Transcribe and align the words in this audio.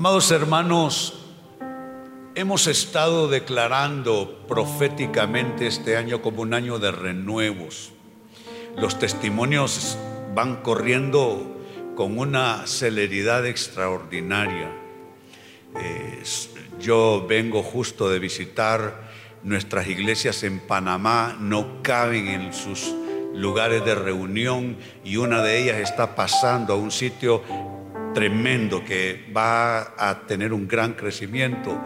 Amados 0.00 0.30
hermanos, 0.30 1.12
hemos 2.34 2.68
estado 2.68 3.28
declarando 3.28 4.46
proféticamente 4.48 5.66
este 5.66 5.98
año 5.98 6.22
como 6.22 6.40
un 6.40 6.54
año 6.54 6.78
de 6.78 6.90
renuevos. 6.90 7.92
Los 8.78 8.98
testimonios 8.98 9.98
van 10.34 10.62
corriendo 10.62 11.54
con 11.96 12.18
una 12.18 12.66
celeridad 12.66 13.44
extraordinaria. 13.44 14.70
Eh, 15.78 16.22
yo 16.80 17.26
vengo 17.28 17.62
justo 17.62 18.08
de 18.08 18.20
visitar 18.20 19.10
nuestras 19.42 19.86
iglesias 19.86 20.44
en 20.44 20.60
Panamá, 20.60 21.36
no 21.38 21.82
caben 21.82 22.26
en 22.28 22.54
sus 22.54 22.94
lugares 23.34 23.84
de 23.84 23.96
reunión 23.96 24.78
y 25.04 25.18
una 25.18 25.42
de 25.42 25.62
ellas 25.62 25.76
está 25.76 26.16
pasando 26.16 26.72
a 26.72 26.76
un 26.76 26.90
sitio 26.90 27.42
tremendo 28.14 28.84
que 28.84 29.26
va 29.34 29.94
a 29.96 30.26
tener 30.26 30.52
un 30.52 30.66
gran 30.66 30.94
crecimiento. 30.94 31.80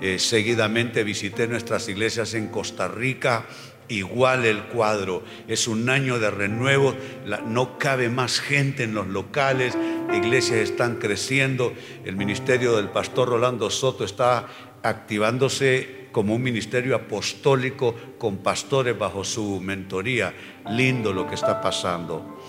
Eh, 0.00 0.18
seguidamente 0.18 1.04
visité 1.04 1.46
nuestras 1.46 1.88
iglesias 1.88 2.34
en 2.34 2.48
Costa 2.48 2.88
Rica, 2.88 3.46
igual 3.88 4.44
el 4.44 4.64
cuadro, 4.64 5.22
es 5.48 5.68
un 5.68 5.90
año 5.90 6.18
de 6.18 6.30
renuevo, 6.30 6.94
no 7.46 7.78
cabe 7.78 8.08
más 8.08 8.40
gente 8.40 8.84
en 8.84 8.94
los 8.94 9.08
locales, 9.08 9.76
iglesias 10.14 10.60
están 10.60 10.96
creciendo, 10.96 11.74
el 12.04 12.16
ministerio 12.16 12.76
del 12.76 12.88
pastor 12.88 13.28
Rolando 13.28 13.68
Soto 13.68 14.04
está 14.04 14.46
activándose 14.82 16.08
como 16.12 16.34
un 16.34 16.42
ministerio 16.42 16.96
apostólico 16.96 17.94
con 18.18 18.38
pastores 18.38 18.98
bajo 18.98 19.24
su 19.24 19.60
mentoría. 19.60 20.34
Lindo 20.70 21.12
lo 21.12 21.28
que 21.28 21.34
está 21.34 21.60
pasando. 21.60 22.40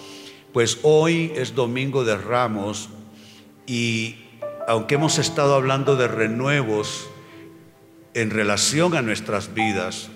Pues 0.51 0.79
hoy 0.83 1.31
es 1.35 1.55
domingo 1.55 2.03
de 2.03 2.17
ramos 2.17 2.89
y 3.71 4.17
aunque 4.67 4.95
hemos 4.95 5.17
estado 5.17 5.55
hablando 5.55 5.95
de 5.95 6.09
renuevos 6.09 7.09
en 8.13 8.29
relación 8.29 8.97
a 8.97 9.01
nuestras 9.01 9.53
vidas, 9.53 10.09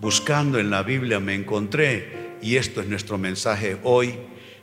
buscando 0.00 0.60
en 0.60 0.70
la 0.70 0.84
Biblia 0.84 1.18
me 1.18 1.34
encontré, 1.34 2.36
y 2.40 2.58
esto 2.58 2.80
es 2.80 2.86
nuestro 2.86 3.18
mensaje 3.18 3.76
hoy, 3.82 4.14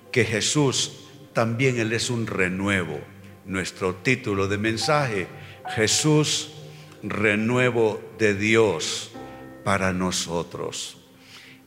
que 0.10 0.24
Jesús 0.24 0.94
también 1.34 1.82
Él 1.82 1.92
es 1.92 2.10
un 2.10 2.28
renuevo. 2.28 2.98
Nuestro 3.46 3.96
título 3.96 4.48
de 4.48 4.58
mensaje, 4.58 5.28
Jesús, 5.76 6.54
renuevo 7.04 8.02
de 8.18 8.36
Dios 8.36 9.12
para 9.66 9.92
nosotros. 9.92 10.98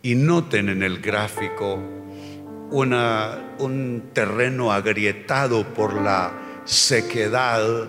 Y 0.02 0.14
noten 0.14 0.70
en 0.70 0.82
el 0.82 1.02
gráfico 1.02 1.82
un 2.70 4.10
terreno 4.12 4.72
agrietado 4.72 5.64
por 5.74 6.00
la 6.00 6.32
sequedad 6.64 7.88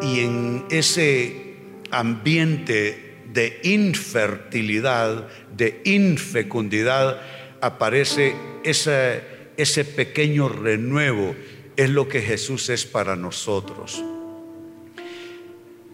y 0.00 0.20
en 0.20 0.64
ese 0.70 1.56
ambiente 1.90 3.22
de 3.32 3.60
infertilidad, 3.64 5.28
de 5.54 5.80
infecundidad, 5.84 7.20
aparece 7.60 8.34
ese 8.64 9.84
pequeño 9.84 10.48
renuevo. 10.48 11.34
Es 11.76 11.90
lo 11.90 12.08
que 12.08 12.22
Jesús 12.22 12.70
es 12.70 12.86
para 12.86 13.16
nosotros. 13.16 14.02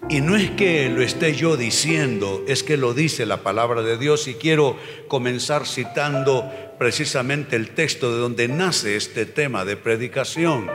Y 0.08 0.20
no 0.20 0.36
es 0.36 0.50
que 0.50 0.88
lo 0.88 1.00
esté 1.00 1.34
yo 1.34 1.56
diciendo, 1.56 2.44
es 2.48 2.62
que 2.62 2.76
lo 2.76 2.92
dice 2.92 3.24
la 3.24 3.42
palabra 3.42 3.82
de 3.82 3.96
Dios 3.96 4.26
y 4.28 4.34
quiero 4.34 4.76
comenzar 5.08 5.66
citando 5.66 6.50
precisamente 6.78 7.56
el 7.56 7.70
texto 7.70 8.12
de 8.12 8.18
donde 8.18 8.48
nace 8.48 8.96
este 8.96 9.26
tema 9.26 9.64
de 9.64 9.76
predicación. 9.76 10.68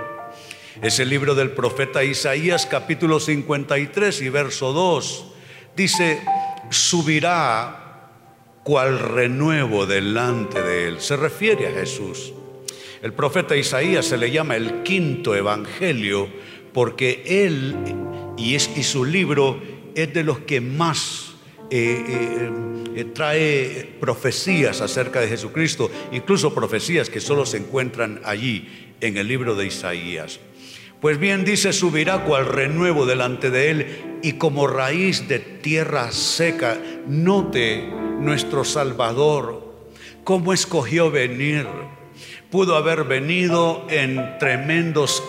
Es 0.81 0.99
el 0.99 1.09
libro 1.09 1.35
del 1.35 1.51
profeta 1.51 2.03
Isaías 2.03 2.65
capítulo 2.65 3.19
53 3.19 4.21
y 4.21 4.29
verso 4.29 4.73
2. 4.73 5.25
Dice, 5.75 6.21
subirá 6.69 8.11
cual 8.63 8.99
renuevo 8.99 9.85
delante 9.85 10.61
de 10.61 10.87
él. 10.87 11.01
Se 11.01 11.15
refiere 11.17 11.67
a 11.67 11.71
Jesús. 11.71 12.33
El 13.01 13.13
profeta 13.13 13.55
Isaías 13.55 14.05
se 14.05 14.17
le 14.17 14.31
llama 14.31 14.55
el 14.55 14.83
quinto 14.83 15.35
evangelio 15.35 16.27
porque 16.73 17.23
él 17.25 17.75
y, 18.37 18.55
es, 18.55 18.69
y 18.77 18.83
su 18.83 19.03
libro 19.03 19.61
es 19.95 20.13
de 20.13 20.23
los 20.23 20.39
que 20.39 20.61
más 20.61 21.33
eh, 21.69 22.05
eh, 22.07 22.51
eh, 22.95 23.03
trae 23.05 23.95
profecías 23.99 24.79
acerca 24.81 25.19
de 25.19 25.27
Jesucristo, 25.27 25.91
incluso 26.11 26.53
profecías 26.53 27.09
que 27.09 27.19
solo 27.19 27.45
se 27.45 27.57
encuentran 27.57 28.21
allí 28.23 28.93
en 29.01 29.17
el 29.17 29.27
libro 29.27 29.55
de 29.55 29.65
Isaías. 29.65 30.39
Pues 31.01 31.19
bien 31.19 31.45
dice, 31.45 31.73
subirá 31.73 32.23
cual 32.23 32.45
renuevo 32.45 33.05
delante 33.05 33.51
de 33.51 33.69
él 33.69 33.87
y 34.23 34.33
como 34.33 34.65
raíz 34.67 35.27
de 35.27 35.39
tierra 35.39 36.11
seca. 36.11 36.77
Note 37.07 37.87
nuestro 38.19 38.63
Salvador, 38.63 39.75
cómo 40.23 40.53
escogió 40.53 41.11
venir. 41.11 41.67
Pudo 42.49 42.77
haber 42.77 43.03
venido 43.03 43.85
en 43.89 44.37
tremendos 44.39 45.21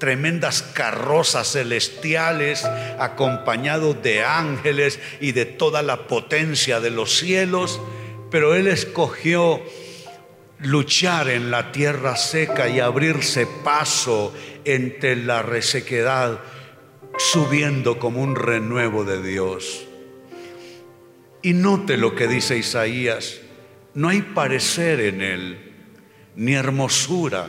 tremendas 0.00 0.62
carrozas 0.62 1.52
celestiales, 1.52 2.64
acompañado 2.98 3.94
de 3.94 4.24
ángeles 4.24 4.98
y 5.20 5.30
de 5.30 5.44
toda 5.44 5.82
la 5.82 6.08
potencia 6.08 6.80
de 6.80 6.90
los 6.90 7.16
cielos, 7.16 7.80
pero 8.32 8.56
Él 8.56 8.66
escogió 8.66 9.62
luchar 10.58 11.28
en 11.28 11.50
la 11.50 11.70
tierra 11.70 12.16
seca 12.16 12.68
y 12.68 12.80
abrirse 12.80 13.46
paso 13.62 14.34
entre 14.64 15.14
la 15.16 15.42
resequedad, 15.42 16.40
subiendo 17.18 17.98
como 17.98 18.22
un 18.22 18.34
renuevo 18.34 19.04
de 19.04 19.22
Dios. 19.22 19.86
Y 21.42 21.52
note 21.52 21.96
lo 21.96 22.14
que 22.14 22.26
dice 22.26 22.56
Isaías, 22.58 23.40
no 23.94 24.08
hay 24.08 24.22
parecer 24.22 25.00
en 25.00 25.20
él, 25.20 25.72
ni 26.36 26.54
hermosura. 26.54 27.48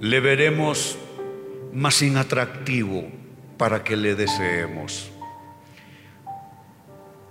Le 0.00 0.20
veremos 0.20 0.98
más 1.72 2.02
inatractivo 2.02 3.08
para 3.56 3.84
que 3.84 3.96
le 3.96 4.14
deseemos. 4.14 5.10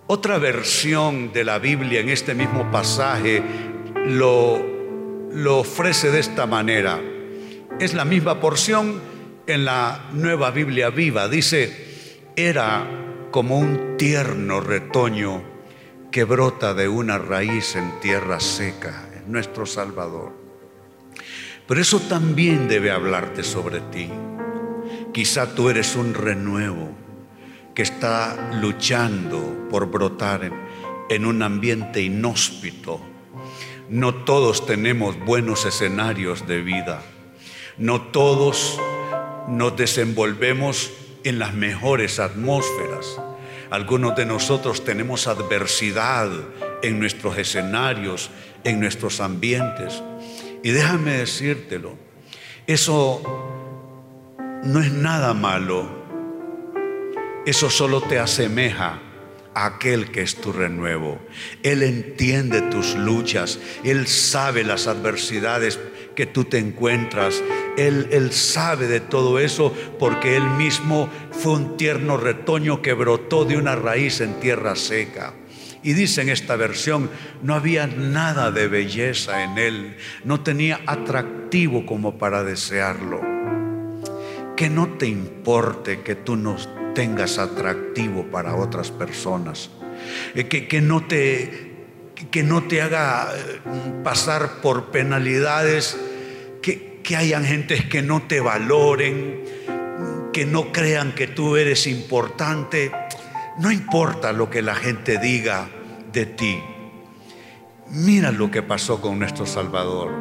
Otra 0.08 0.38
versión 0.38 1.34
de 1.34 1.44
la 1.44 1.60
Biblia 1.60 2.00
en 2.00 2.10
este 2.10 2.34
mismo 2.34 2.72
pasaje 2.72 3.44
lo 4.06 4.78
lo 5.32 5.60
ofrece 5.60 6.12
de 6.12 6.20
esta 6.20 6.46
manera. 6.46 7.00
Es 7.80 7.94
la 7.94 8.06
misma 8.06 8.40
porción 8.40 9.02
en 9.46 9.66
la 9.66 10.10
nueva 10.14 10.52
Biblia 10.52 10.90
viva. 10.90 11.28
Dice, 11.28 12.24
era 12.36 12.88
como 13.32 13.60
un 13.60 13.98
tierno 13.98 14.60
retoño 14.60 15.44
que 16.12 16.24
brota 16.24 16.74
de 16.74 16.88
una 16.88 17.18
raíz 17.18 17.76
en 17.76 18.00
tierra 18.00 18.40
seca, 18.40 19.10
nuestro 19.28 19.66
Salvador. 19.66 20.37
Pero 21.68 21.82
eso 21.82 22.00
también 22.00 22.68
debe 22.68 22.92
hablarte 22.92 23.44
sobre 23.44 23.82
ti. 23.82 24.10
Quizá 25.14 25.54
tú 25.54 25.70
eres 25.70 25.96
un 25.96 26.14
renuevo 26.14 26.92
que 27.76 27.82
está 27.82 28.52
luchando 28.62 29.68
por 29.70 29.90
brotar 29.92 30.46
en, 30.46 30.54
en 31.10 31.26
un 31.26 31.44
ambiente 31.44 32.02
inhóspito 32.02 33.02
no 33.90 34.14
todos 34.14 34.66
tenemos 34.66 35.18
buenos 35.18 35.66
escenarios 35.66 36.46
de 36.46 36.62
vida. 36.62 37.02
No 37.78 38.02
todos 38.02 38.78
nos 39.48 39.78
desenvolvemos 39.78 40.92
en 41.24 41.40
las 41.40 41.54
mejores 41.54 42.20
atmósferas. 42.20 43.18
Algunos 43.70 44.16
de 44.18 44.26
nosotros 44.26 44.84
tenemos 44.84 45.28
adversidad 45.28 46.30
en 46.84 47.00
nuestros 47.00 47.38
escenarios, 47.38 48.30
en 48.66 48.82
nuestros 48.82 49.22
ambientes. 49.22 50.04
Y 50.64 50.72
déjame 50.72 51.18
decírtelo, 51.18 51.96
eso 52.66 53.22
no 54.64 54.82
es 54.82 54.92
nada 54.92 55.34
malo. 55.34 55.98
Eso 57.46 57.70
solo 57.70 58.02
te 58.02 58.20
asemeja 58.20 59.00
aquel 59.54 60.12
que 60.12 60.22
es 60.22 60.36
tu 60.36 60.52
renuevo. 60.52 61.20
Él 61.64 61.82
entiende 61.82 62.62
tus 62.62 62.96
luchas, 62.96 63.60
Él 63.84 64.08
sabe 64.08 64.64
las 64.64 64.88
adversidades 64.88 65.80
que 66.16 66.26
tú 66.26 66.44
te 66.44 66.58
encuentras. 66.58 67.42
Él, 67.78 68.08
él 68.12 68.32
sabe 68.34 68.88
de 68.88 69.00
todo 69.00 69.40
eso 69.40 69.74
porque 70.00 70.36
Él 70.36 70.44
mismo 70.44 71.10
fue 71.32 71.54
un 71.54 71.78
tierno 71.78 72.18
retoño 72.18 72.82
que 72.82 72.94
brotó 72.94 73.46
de 73.46 73.58
una 73.58 73.76
raíz 73.76 74.20
en 74.22 74.40
tierra 74.40 74.76
seca. 74.76 75.34
Y 75.88 75.94
dice 75.94 76.22
en 76.22 76.28
esta 76.28 76.58
versión, 76.58 77.10
no 77.42 77.56
había 77.56 77.88
nada 77.88 78.52
de 78.52 78.68
belleza 78.68 79.46
en 79.46 79.58
Él, 79.58 79.96
no 80.26 80.42
tenía 80.42 80.82
atractivo 80.86 81.86
como 81.86 82.18
para 82.18 82.44
desearlo. 82.44 83.22
Que 84.58 84.70
no 84.70 84.98
te 84.98 85.08
importe 85.08 86.02
que 86.02 86.16
tú 86.16 86.36
no 86.36 86.58
tengas 86.94 87.38
atractivo 87.38 88.26
para 88.30 88.58
otras 88.58 88.92
personas, 88.92 89.70
eh, 90.36 90.50
que, 90.50 90.82
no 90.82 91.06
te, 91.06 91.86
que 92.32 92.44
no 92.44 92.64
te 92.64 92.82
haga 92.82 93.30
eh, 93.34 93.62
pasar 94.04 94.60
por 94.62 94.92
penalidades, 94.92 95.98
que, 96.62 97.00
que 97.02 97.16
hayan 97.16 97.46
gentes 97.46 97.86
que 97.86 98.02
no 98.02 98.24
te 98.24 98.42
valoren, 98.42 99.42
que 100.34 100.46
no 100.46 100.74
crean 100.74 101.16
que 101.16 101.28
tú 101.28 101.56
eres 101.56 101.88
importante. 101.88 102.92
No 103.58 103.72
importa 103.72 104.34
lo 104.34 104.50
que 104.50 104.62
la 104.62 104.76
gente 104.76 105.18
diga 105.18 105.70
de 106.18 106.26
ti. 106.26 106.64
Mira 107.92 108.32
lo 108.32 108.50
que 108.50 108.64
pasó 108.64 109.00
con 109.00 109.20
nuestro 109.20 109.46
Salvador. 109.46 110.12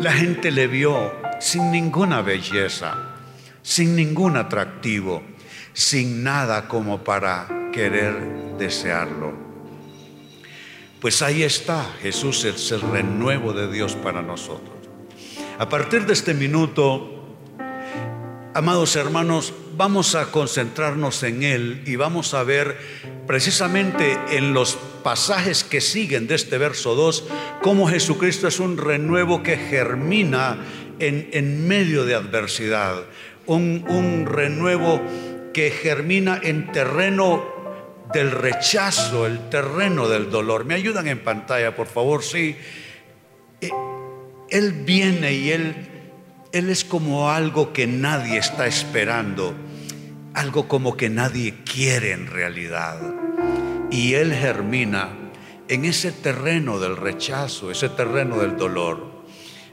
La 0.00 0.12
gente 0.12 0.50
le 0.50 0.66
vio 0.66 1.12
sin 1.38 1.70
ninguna 1.70 2.20
belleza, 2.20 3.14
sin 3.62 3.94
ningún 3.94 4.36
atractivo, 4.36 5.22
sin 5.72 6.24
nada 6.24 6.66
como 6.66 7.04
para 7.04 7.70
querer 7.72 8.56
desearlo. 8.58 9.32
Pues 11.00 11.22
ahí 11.22 11.44
está, 11.44 11.86
Jesús 12.02 12.44
es 12.44 12.72
el 12.72 12.80
renuevo 12.80 13.52
de 13.52 13.70
Dios 13.70 13.94
para 13.94 14.20
nosotros. 14.20 14.74
A 15.60 15.68
partir 15.68 16.06
de 16.06 16.12
este 16.12 16.34
minuto, 16.34 17.14
Amados 18.56 18.94
hermanos, 18.94 19.52
vamos 19.76 20.14
a 20.14 20.30
concentrarnos 20.30 21.22
en 21.22 21.42
Él 21.42 21.82
y 21.86 21.96
vamos 21.96 22.34
a 22.34 22.42
ver 22.42 22.76
precisamente 23.26 24.18
en 24.30 24.52
los 24.52 24.76
pasajes 25.02 25.64
que 25.64 25.80
siguen 25.80 26.26
de 26.26 26.34
este 26.34 26.58
verso 26.58 26.94
2 26.94 27.24
cómo 27.62 27.88
Jesucristo 27.88 28.48
es 28.48 28.60
un 28.60 28.76
renuevo 28.78 29.42
que 29.42 29.56
germina 29.56 30.58
en, 30.98 31.28
en 31.32 31.66
medio 31.66 32.04
de 32.04 32.14
adversidad, 32.14 33.04
un, 33.46 33.84
un 33.88 34.26
renuevo 34.26 35.02
que 35.52 35.70
germina 35.70 36.40
en 36.42 36.70
terreno 36.72 37.44
del 38.12 38.30
rechazo, 38.30 39.26
el 39.26 39.48
terreno 39.48 40.08
del 40.08 40.30
dolor. 40.30 40.64
¿Me 40.64 40.74
ayudan 40.74 41.08
en 41.08 41.20
pantalla, 41.20 41.74
por 41.74 41.86
favor? 41.86 42.22
Sí. 42.22 42.56
Eh, 43.60 43.70
él 44.50 44.72
viene 44.84 45.32
y 45.32 45.50
Él 45.50 45.74
él 46.54 46.70
es 46.70 46.84
como 46.84 47.30
algo 47.30 47.72
que 47.72 47.88
nadie 47.88 48.38
está 48.38 48.68
esperando, 48.68 49.54
algo 50.34 50.68
como 50.68 50.96
que 50.96 51.10
nadie 51.10 51.56
quiere 51.64 52.12
en 52.12 52.28
realidad. 52.28 52.96
Y 53.90 54.14
Él 54.14 54.32
germina 54.32 55.08
en 55.66 55.84
ese 55.84 56.12
terreno 56.12 56.78
del 56.78 56.96
rechazo, 56.96 57.72
ese 57.72 57.88
terreno 57.88 58.38
del 58.38 58.56
dolor. 58.56 59.24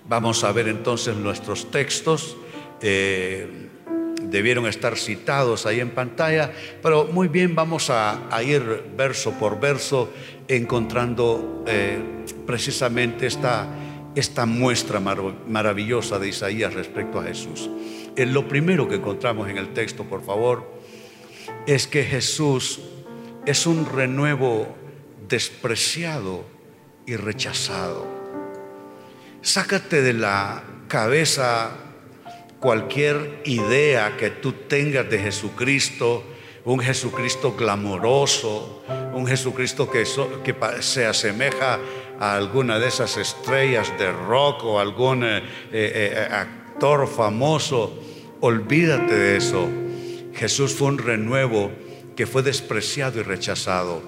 Vamos 0.09 0.43
a 0.43 0.51
ver 0.53 0.67
entonces 0.67 1.15
nuestros 1.15 1.69
textos. 1.69 2.35
Eh, 2.81 3.69
debieron 4.23 4.65
estar 4.65 4.97
citados 4.97 5.67
ahí 5.67 5.81
en 5.81 5.91
pantalla, 5.91 6.51
pero 6.81 7.05
muy 7.05 7.27
bien 7.27 7.53
vamos 7.53 7.91
a, 7.91 8.27
ir 8.43 8.85
verso 8.97 9.33
por 9.33 9.59
verso 9.59 10.11
encontrando 10.47 11.63
eh, 11.67 11.99
precisamente 12.47 13.27
esta 13.27 13.67
esta 14.15 14.45
muestra 14.45 14.99
maravillosa 14.99 16.19
de 16.19 16.29
Isaías 16.29 16.73
respecto 16.73 17.19
a 17.19 17.23
Jesús. 17.23 17.69
lo 18.15 18.47
primero 18.47 18.87
que 18.87 18.95
encontramos 18.95 19.49
en 19.49 19.57
el 19.57 19.73
texto, 19.73 20.03
por 20.03 20.23
favor, 20.23 20.69
es 21.65 21.87
que 21.87 22.03
Jesús 22.03 22.81
es 23.45 23.65
un 23.65 23.85
renuevo 23.85 24.75
despreciado 25.27 26.43
y 27.05 27.15
rechazado. 27.15 28.05
Sácate 29.41 30.01
de 30.01 30.13
la 30.13 30.63
cabeza 30.87 31.71
cualquier 32.59 33.41
idea 33.45 34.17
que 34.17 34.29
tú 34.29 34.53
tengas 34.53 35.09
de 35.09 35.19
Jesucristo, 35.19 36.23
un 36.63 36.79
Jesucristo 36.79 37.55
glamoroso, 37.57 38.83
un 39.13 39.25
Jesucristo 39.25 39.89
que, 39.89 40.03
que 40.43 40.55
se 40.81 41.07
asemeja 41.07 41.75
a 41.75 41.79
alguna 42.21 42.77
de 42.77 42.87
esas 42.87 43.17
estrellas 43.17 43.91
de 43.97 44.11
rock 44.11 44.63
o 44.63 44.79
algún 44.79 45.23
eh, 45.23 45.39
eh, 45.39 45.43
eh, 45.71 46.27
actor 46.31 47.07
famoso. 47.07 47.99
Olvídate 48.41 49.15
de 49.15 49.37
eso. 49.37 49.67
Jesús 50.33 50.75
fue 50.75 50.89
un 50.89 50.99
renuevo 50.99 51.71
que 52.15 52.27
fue 52.27 52.43
despreciado 52.43 53.19
y 53.19 53.23
rechazado. 53.23 54.03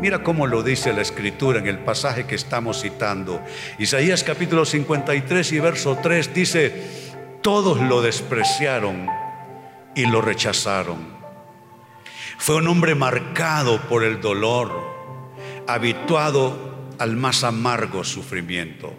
Mira 0.00 0.22
cómo 0.22 0.46
lo 0.46 0.62
dice 0.62 0.92
la 0.92 1.02
escritura 1.02 1.58
en 1.58 1.66
el 1.66 1.80
pasaje 1.80 2.24
que 2.26 2.36
estamos 2.36 2.82
citando. 2.82 3.40
Isaías 3.80 4.22
capítulo 4.22 4.64
53 4.64 5.52
y 5.52 5.58
verso 5.58 5.98
3 6.00 6.34
dice, 6.34 6.82
todos 7.42 7.80
lo 7.80 8.00
despreciaron 8.00 9.08
y 9.96 10.06
lo 10.06 10.20
rechazaron. 10.20 11.16
Fue 12.38 12.56
un 12.56 12.68
hombre 12.68 12.94
marcado 12.94 13.80
por 13.88 14.04
el 14.04 14.20
dolor, 14.20 14.70
habituado 15.66 16.75
al 16.98 17.16
más 17.16 17.44
amargo 17.44 18.04
sufrimiento. 18.04 18.92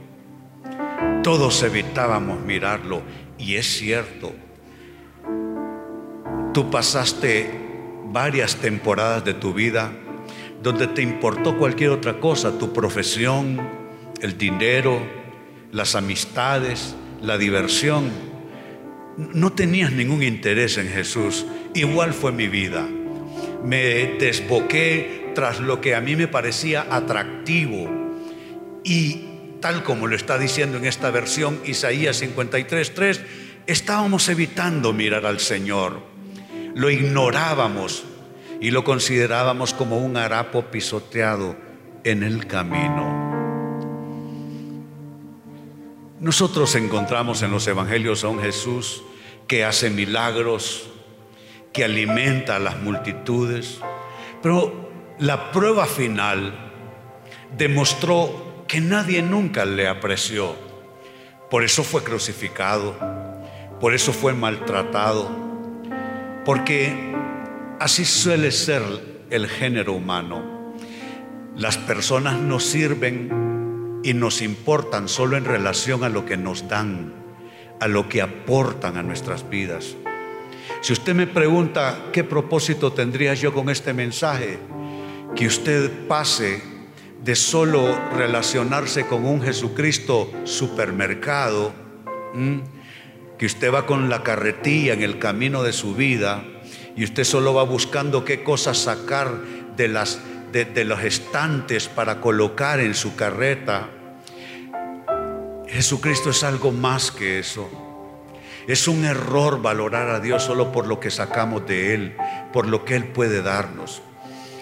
Todos 1.24 1.64
evitábamos 1.64 2.40
mirarlo 2.42 3.02
y 3.38 3.56
es 3.56 3.66
cierto. 3.66 4.34
Tú 6.54 6.70
pasaste 6.72 7.52
varias 8.06 8.56
temporadas 8.56 9.24
de 9.26 9.34
tu 9.34 9.54
vida 9.54 9.92
donde 10.62 10.88
te 10.88 11.02
importó 11.02 11.58
cualquier 11.58 11.92
otra 11.92 12.20
cosa, 12.20 12.58
tu 12.58 12.74
profesión, 12.74 13.60
el 14.22 14.38
dinero, 14.38 15.00
las 15.72 15.96
amistades, 15.96 16.96
la 17.22 17.38
diversión. 17.38 18.10
No 19.18 19.52
tenías 19.52 19.92
ningún 19.92 20.24
interés 20.24 20.78
en 20.78 20.88
Jesús. 20.88 21.46
Igual 21.74 22.14
fue 22.14 22.32
mi 22.32 22.48
vida. 22.48 22.88
Me 23.64 24.16
desboqué 24.20 25.27
tras 25.38 25.60
lo 25.60 25.82
que 25.82 25.94
a 25.94 26.02
mí 26.02 26.16
me 26.16 26.28
parecía 26.28 26.88
atractivo. 26.90 27.88
Y 28.84 29.22
tal 29.62 29.84
como 29.84 30.08
lo 30.08 30.16
está 30.16 30.40
diciendo 30.40 30.80
en 30.80 30.86
esta 30.86 31.12
versión 31.12 31.60
Isaías 31.64 32.24
53.3, 32.24 33.20
estábamos 33.68 34.30
evitando 34.30 34.94
mirar 34.94 35.28
al 35.28 35.40
Señor. 35.40 36.00
Lo 36.74 36.90
ignorábamos 36.90 38.04
y 38.60 38.72
lo 38.72 38.84
considerábamos 38.84 39.76
como 39.76 40.00
un 40.00 40.18
harapo 40.18 40.72
pisoteado 40.72 41.56
en 42.04 42.24
el 42.24 42.48
camino. 42.48 43.06
Nosotros 46.20 46.74
encontramos 46.74 47.44
en 47.44 47.52
los 47.52 47.68
evangelios 47.68 48.24
a 48.24 48.30
un 48.30 48.42
Jesús 48.42 49.04
que 49.48 49.64
hace 49.64 49.92
milagros, 49.92 50.90
que 51.72 51.84
alimenta 51.84 52.56
a 52.56 52.60
las 52.60 52.82
multitudes, 52.82 53.78
pero 54.42 54.87
la 55.20 55.52
prueba 55.52 55.86
final 55.88 56.54
demostró 57.58 58.66
que 58.68 58.80
nadie 58.80 59.22
nunca 59.22 59.66
le 59.66 59.88
apreció. 59.88 60.56
Por 61.50 61.64
eso 61.64 61.84
fue 61.84 62.04
crucificado, 62.04 62.96
por 63.80 63.94
eso 63.94 64.14
fue 64.14 64.34
maltratado, 64.34 65.30
porque 66.46 67.16
así 67.80 68.06
suele 68.06 68.52
ser 68.52 68.84
el 69.30 69.48
género 69.48 69.94
humano. 69.94 70.76
Las 71.56 71.78
personas 71.78 72.40
nos 72.40 72.64
sirven 72.64 74.02
y 74.04 74.14
nos 74.14 74.42
importan 74.42 75.10
solo 75.10 75.38
en 75.38 75.46
relación 75.46 76.04
a 76.04 76.10
lo 76.10 76.26
que 76.26 76.38
nos 76.38 76.68
dan, 76.68 77.14
a 77.80 77.88
lo 77.88 78.08
que 78.08 78.22
aportan 78.22 78.98
a 78.98 79.04
nuestras 79.04 79.50
vidas. 79.50 79.96
Si 80.82 80.94
usted 80.94 81.16
me 81.16 81.26
pregunta 81.26 82.10
qué 82.14 82.24
propósito 82.24 82.94
tendría 82.94 83.34
yo 83.34 83.54
con 83.54 83.70
este 83.70 83.94
mensaje, 83.94 84.60
que 85.36 85.48
usted 85.48 86.08
pase 86.08 86.62
de 87.24 87.36
solo 87.36 87.98
relacionarse 88.16 89.06
con 89.08 89.26
un 89.26 89.42
Jesucristo 89.42 90.32
supermercado, 90.46 91.74
que 93.38 93.46
usted 93.46 93.74
va 93.74 93.86
con 93.86 94.10
la 94.10 94.24
carretilla 94.24 94.94
en 94.94 95.04
el 95.04 95.20
camino 95.20 95.64
de 95.64 95.74
su 95.74 95.96
vida 95.96 96.44
y 96.96 97.04
usted 97.04 97.24
solo 97.24 97.54
va 97.54 97.64
buscando 97.64 98.26
qué 98.26 98.44
cosas 98.44 98.78
sacar 98.78 99.32
de, 99.76 99.88
las, 99.88 100.20
de 100.52 100.86
los 100.86 101.04
estantes 101.04 101.88
para 101.88 102.22
colocar 102.22 102.80
en 102.80 102.94
su 102.94 103.16
carreta. 103.16 103.90
Jesucristo 105.68 106.30
es 106.30 106.44
algo 106.44 106.72
más 106.72 107.12
que 107.12 107.40
eso. 107.40 107.70
Es 108.68 108.88
un 108.88 109.06
error 109.06 109.62
valorar 109.62 110.10
a 110.10 110.20
Dios 110.20 110.44
solo 110.44 110.72
por 110.72 110.88
lo 110.88 111.00
que 111.00 111.10
sacamos 111.10 111.66
de 111.68 111.94
Él, 111.94 112.18
por 112.52 112.68
lo 112.68 112.84
que 112.84 112.96
Él 112.96 113.06
puede 113.06 113.42
darnos. 113.42 114.02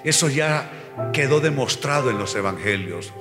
Eso 0.06 0.30
ya 0.30 0.72
quedó 1.12 1.40
demostrado 1.40 2.12
en 2.12 2.20
los 2.20 2.36
evangelios. 2.36 3.12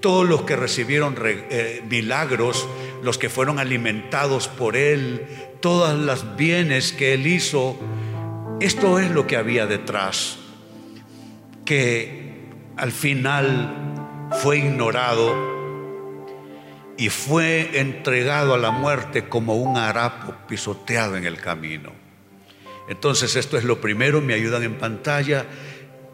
Todos 0.00 0.28
los 0.28 0.42
que 0.42 0.56
recibieron 0.56 1.16
eh, 1.22 1.82
milagros, 1.88 2.68
los 3.02 3.16
que 3.16 3.30
fueron 3.30 3.60
alimentados 3.60 4.48
por 4.48 4.76
Él, 4.76 5.24
todos 5.60 5.96
los 5.96 6.36
bienes 6.36 6.92
que 6.92 7.14
Él 7.14 7.28
hizo, 7.28 7.78
esto 8.60 8.98
es 8.98 9.12
lo 9.12 9.28
que 9.28 9.36
había 9.36 9.66
detrás, 9.66 10.38
que 11.64 12.48
al 12.76 12.90
final 12.90 14.28
fue 14.42 14.58
ignorado 14.58 15.52
y 16.96 17.08
fue 17.08 17.78
entregado 17.78 18.54
a 18.54 18.58
la 18.58 18.72
muerte 18.72 19.28
como 19.28 19.54
un 19.54 19.76
harapo 19.76 20.34
pisoteado 20.48 21.16
en 21.16 21.24
el 21.24 21.36
camino. 21.36 21.92
Entonces 22.88 23.36
esto 23.36 23.56
es 23.56 23.62
lo 23.62 23.80
primero, 23.80 24.20
me 24.20 24.34
ayudan 24.34 24.64
en 24.64 24.74
pantalla 24.74 25.46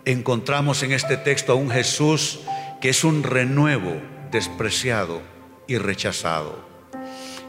encontramos 0.05 0.83
en 0.83 0.93
este 0.93 1.17
texto 1.17 1.53
a 1.53 1.57
un 1.57 1.71
Jesús 1.71 2.41
que 2.81 2.91
es 2.91 3.05
un 3.05 3.23
renuevo 3.23 4.01
despreciado 4.31 5.21
y 5.67 5.79
rechazado. 5.79 6.69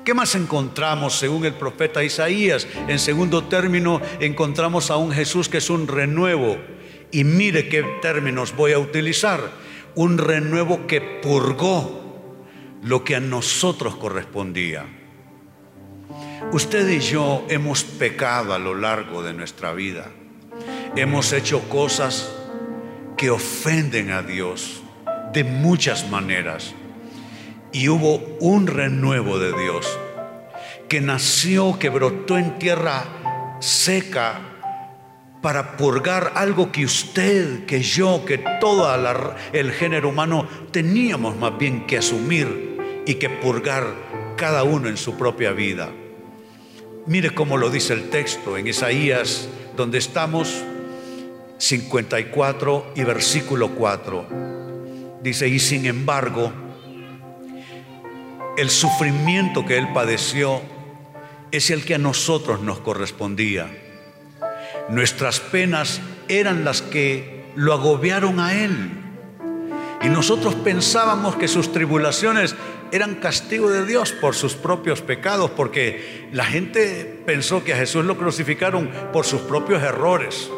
¿Qué 0.03 0.13
más 0.13 0.33
encontramos 0.35 1.19
según 1.19 1.45
el 1.45 1.53
profeta 1.53 2.03
Isaías? 2.03 2.67
En 2.87 2.99
segundo 2.99 3.43
término, 3.43 4.01
encontramos 4.19 4.89
a 4.89 4.97
un 4.97 5.11
Jesús 5.11 5.49
que 5.49 5.57
es 5.57 5.69
un 5.69 5.87
renuevo. 5.87 6.57
Y 7.11 7.23
mire 7.23 7.69
qué 7.69 7.83
términos 8.01 8.55
voy 8.55 8.71
a 8.73 8.79
utilizar. 8.79 9.51
Un 9.95 10.17
renuevo 10.17 10.87
que 10.87 11.01
purgó 11.01 12.33
lo 12.81 13.03
que 13.03 13.15
a 13.15 13.19
nosotros 13.19 13.95
correspondía. 13.97 14.85
Usted 16.51 16.89
y 16.89 16.99
yo 16.99 17.45
hemos 17.49 17.83
pecado 17.83 18.53
a 18.53 18.59
lo 18.59 18.73
largo 18.73 19.21
de 19.21 19.33
nuestra 19.33 19.73
vida. 19.73 20.09
Hemos 20.95 21.33
hecho 21.33 21.59
cosas 21.69 22.33
que 23.19 23.29
ofenden 23.29 24.11
a 24.11 24.21
Dios 24.21 24.81
de 25.33 25.43
muchas 25.43 26.09
maneras. 26.09 26.73
Y 27.73 27.89
hubo 27.89 28.15
un 28.39 28.65
renuevo 28.65 29.37
de 29.39 29.51
Dios 29.61 29.99
que 30.87 31.01
nació, 31.01 31.77
que 31.77 31.89
brotó 31.89 32.37
en 32.37 32.57
tierra 32.57 33.57
seca 33.59 34.39
para 35.41 35.75
purgar 35.75 36.31
algo 36.35 36.71
que 36.71 36.85
usted, 36.85 37.65
que 37.65 37.81
yo, 37.81 38.23
que 38.25 38.37
todo 38.61 38.89
el 39.51 39.71
género 39.73 40.07
humano 40.07 40.47
teníamos 40.71 41.35
más 41.35 41.57
bien 41.57 41.85
que 41.87 41.97
asumir 41.97 43.03
y 43.05 43.15
que 43.15 43.29
purgar 43.29 43.85
cada 44.37 44.63
uno 44.63 44.87
en 44.87 44.95
su 44.95 45.17
propia 45.17 45.51
vida. 45.51 45.89
Mire 47.05 47.33
cómo 47.33 47.57
lo 47.57 47.69
dice 47.69 47.91
el 47.91 48.09
texto 48.09 48.57
en 48.57 48.67
Isaías, 48.67 49.49
donde 49.75 49.97
estamos, 49.97 50.63
54 51.59 52.93
y 52.95 53.03
versículo 53.03 53.69
4. 53.75 55.19
Dice, 55.21 55.47
y 55.49 55.59
sin 55.59 55.85
embargo, 55.85 56.51
el 58.57 58.69
sufrimiento 58.69 59.65
que 59.65 59.77
él 59.77 59.89
padeció 59.93 60.61
es 61.51 61.69
el 61.69 61.83
que 61.83 61.95
a 61.95 61.99
nosotros 61.99 62.61
nos 62.61 62.79
correspondía. 62.79 63.69
Nuestras 64.89 65.41
penas 65.41 66.01
eran 66.29 66.63
las 66.63 66.81
que 66.81 67.43
lo 67.55 67.73
agobiaron 67.73 68.39
a 68.39 68.53
él. 68.53 68.91
Y 70.01 70.07
nosotros 70.07 70.55
pensábamos 70.55 71.35
que 71.35 71.49
sus 71.49 71.73
tribulaciones 71.73 72.55
eran 72.93 73.15
castigo 73.15 73.69
de 73.69 73.85
Dios 73.85 74.13
por 74.13 74.33
sus 74.33 74.53
propios 74.53 75.01
pecados, 75.01 75.51
porque 75.51 76.29
la 76.31 76.45
gente 76.45 77.21
pensó 77.25 77.65
que 77.65 77.73
a 77.73 77.77
Jesús 77.77 78.05
lo 78.05 78.17
crucificaron 78.17 78.89
por 79.11 79.25
sus 79.25 79.41
propios 79.41 79.83
errores. 79.83 80.49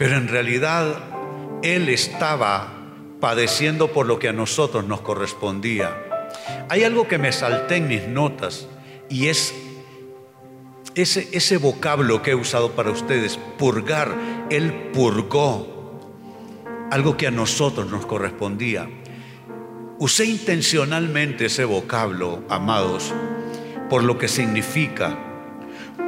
Pero 0.00 0.16
en 0.16 0.28
realidad 0.28 0.96
Él 1.62 1.90
estaba 1.90 2.72
padeciendo 3.20 3.92
por 3.92 4.06
lo 4.06 4.18
que 4.18 4.30
a 4.30 4.32
nosotros 4.32 4.86
nos 4.86 5.02
correspondía. 5.02 5.94
Hay 6.70 6.84
algo 6.84 7.06
que 7.06 7.18
me 7.18 7.32
salté 7.32 7.76
en 7.76 7.88
mis 7.88 8.08
notas 8.08 8.66
y 9.10 9.26
es 9.26 9.52
ese, 10.94 11.28
ese 11.32 11.58
vocablo 11.58 12.22
que 12.22 12.30
he 12.30 12.34
usado 12.34 12.70
para 12.72 12.90
ustedes, 12.90 13.38
purgar. 13.58 14.16
Él 14.48 14.72
purgó 14.94 16.00
algo 16.90 17.18
que 17.18 17.26
a 17.26 17.30
nosotros 17.30 17.90
nos 17.90 18.06
correspondía. 18.06 18.88
Usé 19.98 20.24
intencionalmente 20.24 21.44
ese 21.44 21.66
vocablo, 21.66 22.42
amados, 22.48 23.12
por 23.90 24.02
lo 24.02 24.16
que 24.16 24.28
significa. 24.28 25.18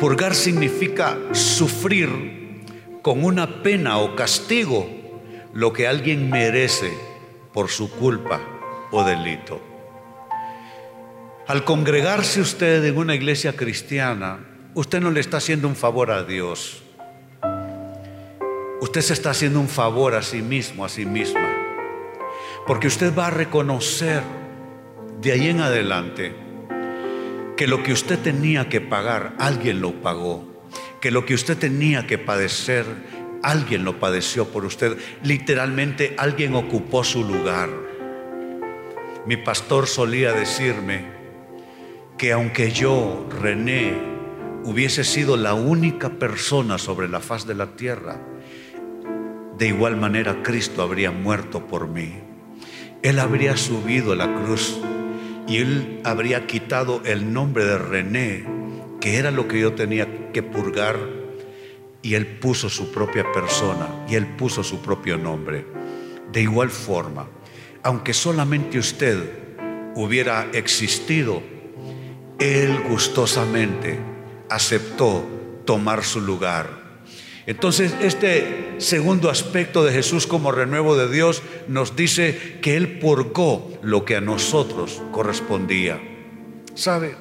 Purgar 0.01 0.35
significa 0.35 1.19
sufrir 1.33 2.42
con 3.03 3.25
una 3.25 3.63
pena 3.63 3.99
o 3.99 4.15
castigo 4.15 4.89
lo 5.53 5.73
que 5.73 5.89
alguien 5.89 6.31
merece 6.31 6.97
por 7.53 7.69
su 7.69 7.91
culpa 7.91 8.41
o 8.93 9.05
delito. 9.05 9.61
Al 11.49 11.65
congregarse 11.65 12.41
usted 12.41 12.85
en 12.85 12.97
una 12.97 13.17
iglesia 13.17 13.57
cristiana, 13.57 14.39
usted 14.75 15.01
no 15.01 15.11
le 15.11 15.21
está 15.21 15.39
haciendo 15.39 15.67
un 15.67 15.75
favor 15.75 16.13
a 16.13 16.23
Dios. 16.23 16.85
Usted 18.81 19.01
se 19.01 19.13
está 19.13 19.31
haciendo 19.31 19.61
un 19.61 19.69
favor 19.69 20.15
a 20.15 20.23
sí 20.23 20.41
mismo, 20.41 20.85
a 20.85 20.89
sí 20.89 21.05
misma. 21.05 21.53
Porque 22.67 22.87
usted 22.87 23.13
va 23.17 23.27
a 23.27 23.31
reconocer 23.31 24.23
de 25.21 25.33
ahí 25.33 25.49
en 25.49 25.61
adelante 25.61 26.35
que 27.57 27.67
lo 27.67 27.83
que 27.83 27.93
usted 27.93 28.19
tenía 28.21 28.69
que 28.69 28.81
pagar, 28.81 29.35
alguien 29.39 29.81
lo 29.81 30.01
pagó. 30.01 30.52
Que 31.03 31.11
lo 31.11 31.27
que 31.27 31.35
usted 31.35 31.59
tenía 31.59 32.07
que 32.07 32.17
padecer, 32.17 32.87
alguien 33.43 33.85
lo 33.85 33.99
padeció 33.99 34.49
por 34.49 34.65
usted. 34.65 34.97
Literalmente 35.25 36.15
alguien 36.17 36.55
ocupó 36.55 37.03
su 37.03 37.25
lugar. 37.25 37.69
Mi 39.27 39.37
pastor 39.37 39.89
solía 39.89 40.33
decirme 40.33 41.05
que 42.17 42.31
aunque 42.31 42.71
yo, 42.71 43.27
René, 43.43 43.95
hubiese 44.63 45.03
sido 45.03 45.37
la 45.37 45.55
única 45.55 46.09
persona 46.09 46.79
sobre 46.79 47.09
la 47.09 47.19
faz 47.19 47.49
de 47.49 47.57
la 47.57 47.75
tierra, 47.75 48.21
de 49.59 49.67
igual 49.67 49.97
manera 49.97 50.45
Cristo 50.45 50.83
habría 50.83 51.11
muerto 51.11 51.67
por 51.67 51.89
mí. 51.89 52.15
Él 53.03 53.19
habría 53.19 53.57
subido 53.57 54.13
a 54.13 54.17
la 54.17 54.33
cruz 54.33 54.79
y 55.49 55.57
Él 55.57 56.01
habría 56.05 56.47
quitado 56.47 57.03
el 57.05 57.33
nombre 57.33 57.65
de 57.65 57.79
René, 57.79 58.62
que 59.03 59.17
era 59.17 59.31
lo 59.31 59.47
que 59.47 59.61
yo 59.61 59.75
tenía 59.75 60.33
que 60.33 60.43
purgar, 60.43 60.97
y 62.01 62.15
Él 62.15 62.27
puso 62.39 62.71
su 62.71 62.91
propia 62.91 63.31
persona 63.33 64.07
y 64.09 64.15
Él 64.15 64.27
puso 64.37 64.65
su 64.65 64.81
propio 64.81 65.19
nombre. 65.19 65.67
De 66.33 66.41
igual 66.41 66.71
forma, 66.71 67.29
aunque 67.83 68.15
solamente 68.15 68.79
usted 68.79 69.19
hubiera 69.95 70.49
existido, 70.55 71.43
Él 72.39 72.81
gustosamente 72.89 73.99
aceptó 74.49 75.25
tomar 75.67 76.03
su 76.03 76.21
lugar 76.21 76.83
entonces, 77.47 77.95
este 78.01 78.77
segundo 78.79 79.29
aspecto 79.29 79.85
de 79.85 79.93
Jesús 79.93 80.27
como 80.27 80.53
renuevo 80.53 80.97
de 80.97 81.11
Dios 81.11 81.43
nos 81.67 81.97
dice 81.97 82.59
que 82.63 82.77
Él 82.77 83.01
purgó 83.01 83.73
lo 83.83 84.05
que 84.05 84.17
a 84.17 84.21
nosotros 84.21 85.03
correspondía. 85.11 86.01
¿Sabe? 86.75 87.17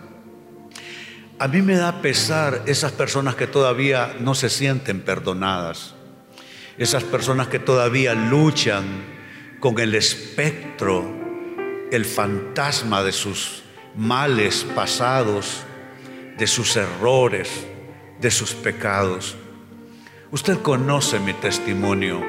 A 1.42 1.48
mí 1.48 1.64
me 1.64 1.74
da 1.74 2.04
pesar 2.04 2.62
esas 2.68 2.92
personas 2.92 3.34
que 3.34 3.48
todavía 3.48 4.16
no 4.20 4.36
se 4.36 4.48
sienten 4.48 5.02
perdonadas, 5.02 5.96
esas 6.78 7.04
personas 7.04 7.48
que 7.48 7.58
todavía 7.58 8.14
luchan 8.14 8.86
con 9.60 9.80
el 9.80 9.96
espectro, 9.96 11.04
el 11.92 12.06
fantasma 12.06 13.02
de 13.02 13.12
sus 13.12 13.64
males 13.96 14.68
pasados, 14.76 15.64
de 16.38 16.46
sus 16.46 16.76
errores, 16.76 17.50
de 18.20 18.30
sus 18.30 18.54
pecados. 18.54 19.36
Usted 20.30 20.60
conoce 20.60 21.20
mi 21.20 21.34
testimonio. 21.34 22.22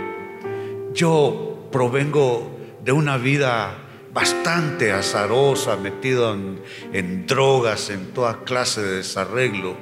Yo 0.95 1.69
provengo 1.71 2.59
de 2.83 2.93
una 2.93 3.19
vida 3.19 3.77
bastante 4.13 4.93
azarosa, 4.93 5.77
metido 5.77 6.35
en, 6.93 7.27
drogas, 7.27 7.91
en 7.91 8.13
toda 8.13 8.45
clase 8.45 8.83
de 8.83 8.97
desarreglo. 8.97 9.77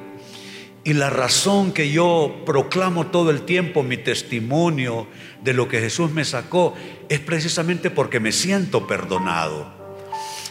Y 0.82 0.94
la 0.94 1.10
razón 1.10 1.72
que 1.72 1.90
yo 1.90 2.42
proclamo 2.46 3.08
todo 3.08 3.30
el 3.30 3.42
tiempo 3.42 3.82
mi 3.82 3.98
testimonio 3.98 5.06
de 5.42 5.52
lo 5.52 5.68
que 5.68 5.80
Jesús 5.80 6.10
me 6.12 6.24
sacó 6.24 6.74
es 7.08 7.20
precisamente 7.20 7.90
porque 7.90 8.20
me 8.20 8.32
siento 8.32 8.86
perdonado. 8.86 9.70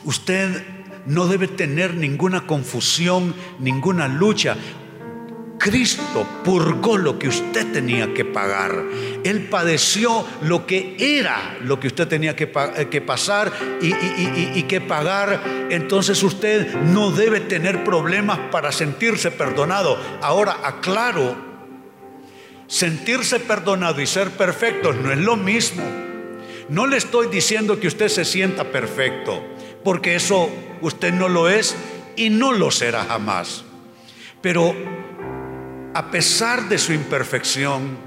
Usted 0.04 0.64
no 1.06 1.28
debe 1.28 1.48
tener 1.48 1.96
ninguna 1.96 2.46
confusión, 2.46 3.34
ninguna 3.60 4.08
lucha. 4.08 4.56
Cristo 5.60 6.26
purgó 6.44 6.98
lo 6.98 7.20
que 7.20 7.28
usted 7.28 7.72
tenía 7.72 8.14
que 8.14 8.24
pagar. 8.24 8.82
Él 9.24 9.50
padeció 9.50 10.26
lo 10.42 10.66
que 10.66 10.96
era 10.98 11.58
lo 11.62 11.80
que 11.80 11.88
usted 11.88 12.08
tenía 12.08 12.36
que, 12.36 12.50
eh, 12.78 13.02
pasar 13.02 13.52
y, 13.82 13.94
y 14.58 14.64
que 14.64 14.82
pagar. 14.82 15.68
Entonces 15.70 16.24
usted 16.24 16.74
no 16.76 17.12
debe 17.12 17.42
tener 17.42 17.84
problemas 17.84 18.40
para 18.52 18.72
sentirse 18.72 19.32
perdonado. 19.32 20.00
Ahora 20.22 20.62
aclaro, 20.64 21.36
sentirse 22.68 23.40
perdonado 23.40 24.00
y 24.00 24.08
ser 24.08 24.32
perfecto 24.32 24.94
no 24.94 25.12
es 25.12 25.20
lo 25.20 25.36
mismo. 25.36 25.84
No 26.70 26.88
le 26.88 26.98
estoy 26.98 27.28
diciendo 27.28 27.80
que 27.80 27.88
usted 27.88 28.08
se 28.08 28.24
sienta 28.24 28.72
perfecto, 28.72 29.44
porque 29.84 30.16
eso 30.16 30.50
usted 30.82 31.12
no 31.12 31.28
lo 31.28 31.50
es 31.50 31.76
y 32.16 32.30
no 32.30 32.54
lo 32.54 32.70
será 32.70 33.04
jamás. 33.06 33.66
Pero 34.42 34.76
a 35.94 36.12
pesar 36.12 36.70
de 36.70 36.78
su 36.78 36.94
imperfección, 36.94 37.98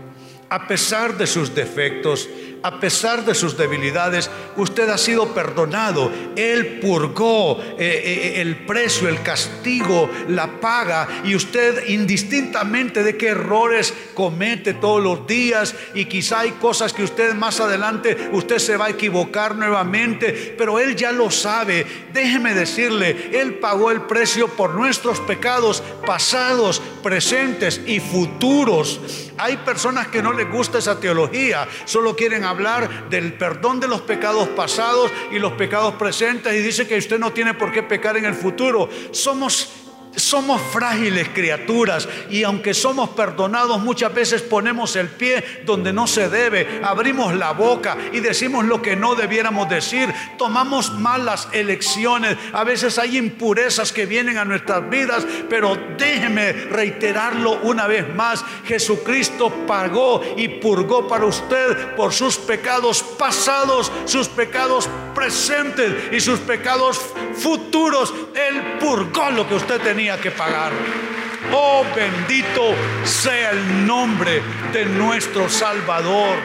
a 0.48 0.66
pesar 0.66 1.16
de 1.16 1.26
sus 1.26 1.54
defectos, 1.54 2.28
a 2.62 2.78
pesar 2.78 3.24
de 3.24 3.34
sus 3.34 3.56
debilidades, 3.56 4.30
usted 4.56 4.88
ha 4.88 4.98
sido 4.98 5.34
perdonado. 5.34 6.10
Él 6.36 6.78
purgó 6.80 7.60
eh, 7.60 7.74
eh, 7.78 8.40
el 8.40 8.64
precio, 8.64 9.08
el 9.08 9.22
castigo, 9.22 10.08
la 10.28 10.60
paga, 10.60 11.08
y 11.24 11.34
usted 11.34 11.88
indistintamente 11.88 13.02
de 13.02 13.16
qué 13.16 13.28
errores 13.28 13.92
comete 14.14 14.74
todos 14.74 15.02
los 15.02 15.26
días, 15.26 15.74
y 15.94 16.04
quizá 16.04 16.40
hay 16.40 16.52
cosas 16.52 16.92
que 16.92 17.02
usted 17.02 17.34
más 17.34 17.60
adelante, 17.60 18.30
usted 18.32 18.58
se 18.58 18.76
va 18.76 18.86
a 18.86 18.90
equivocar 18.90 19.56
nuevamente, 19.56 20.54
pero 20.56 20.78
Él 20.78 20.94
ya 20.96 21.12
lo 21.12 21.30
sabe. 21.30 21.84
Déjeme 22.12 22.54
decirle, 22.54 23.30
Él 23.32 23.54
pagó 23.54 23.90
el 23.90 24.02
precio 24.02 24.48
por 24.48 24.74
nuestros 24.74 25.20
pecados 25.20 25.82
pasados, 26.06 26.80
presentes 27.02 27.80
y 27.86 28.00
futuros. 28.00 29.00
Hay 29.38 29.56
personas 29.58 30.08
que 30.08 30.22
no 30.22 30.32
les 30.32 30.50
gusta 30.50 30.78
esa 30.78 31.00
teología, 31.00 31.66
solo 31.84 32.14
quieren 32.14 32.44
hablar 32.44 32.51
del 33.08 33.34
perdón 33.34 33.80
de 33.80 33.88
los 33.88 34.02
pecados 34.02 34.48
pasados 34.48 35.10
y 35.30 35.38
los 35.38 35.52
pecados 35.52 35.94
presentes 35.94 36.52
y 36.54 36.58
dice 36.58 36.86
que 36.86 36.98
usted 36.98 37.18
no 37.18 37.32
tiene 37.32 37.54
por 37.54 37.72
qué 37.72 37.82
pecar 37.82 38.16
en 38.16 38.24
el 38.24 38.34
futuro. 38.34 38.88
Somos 39.10 39.81
somos 40.16 40.60
frágiles 40.60 41.28
criaturas 41.30 42.08
y 42.30 42.42
aunque 42.42 42.74
somos 42.74 43.10
perdonados 43.10 43.80
muchas 43.80 44.12
veces 44.14 44.42
ponemos 44.42 44.96
el 44.96 45.08
pie 45.08 45.62
donde 45.64 45.92
no 45.92 46.06
se 46.06 46.28
debe, 46.28 46.80
abrimos 46.82 47.34
la 47.34 47.52
boca 47.52 47.96
y 48.12 48.20
decimos 48.20 48.64
lo 48.64 48.82
que 48.82 48.96
no 48.96 49.14
debiéramos 49.14 49.68
decir, 49.68 50.12
tomamos 50.38 50.92
malas 50.92 51.48
elecciones, 51.52 52.36
a 52.52 52.64
veces 52.64 52.98
hay 52.98 53.16
impurezas 53.16 53.92
que 53.92 54.06
vienen 54.06 54.38
a 54.38 54.44
nuestras 54.44 54.88
vidas, 54.88 55.26
pero 55.48 55.78
déjeme 55.96 56.52
reiterarlo 56.52 57.60
una 57.62 57.86
vez 57.86 58.12
más, 58.14 58.44
Jesucristo 58.66 59.52
pagó 59.66 60.22
y 60.36 60.48
purgó 60.48 61.08
para 61.08 61.26
usted 61.26 61.94
por 61.96 62.12
sus 62.12 62.36
pecados 62.36 63.02
pasados, 63.02 63.90
sus 64.04 64.28
pecados 64.28 64.88
presentes 65.22 66.12
y 66.12 66.18
sus 66.18 66.40
pecados 66.40 67.00
futuros, 67.36 68.12
Él 68.34 68.78
purgó 68.80 69.30
lo 69.30 69.48
que 69.48 69.54
usted 69.54 69.80
tenía 69.80 70.20
que 70.20 70.32
pagar. 70.32 70.72
Oh, 71.52 71.84
bendito 71.94 72.74
sea 73.04 73.52
el 73.52 73.86
nombre 73.86 74.42
de 74.72 74.84
nuestro 74.84 75.48
Salvador. 75.48 76.36